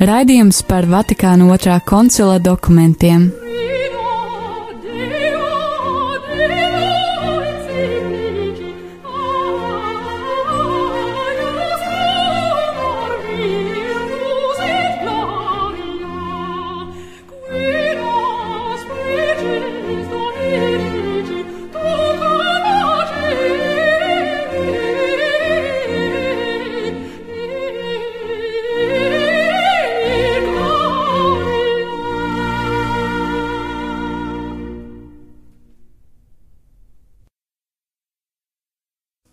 Raidījums 0.02 0.64
par 0.66 0.86
Vatikāna 0.89 1.46
otrā 1.54 1.80
koncila 1.86 2.39
dokumentiem. 2.41 3.30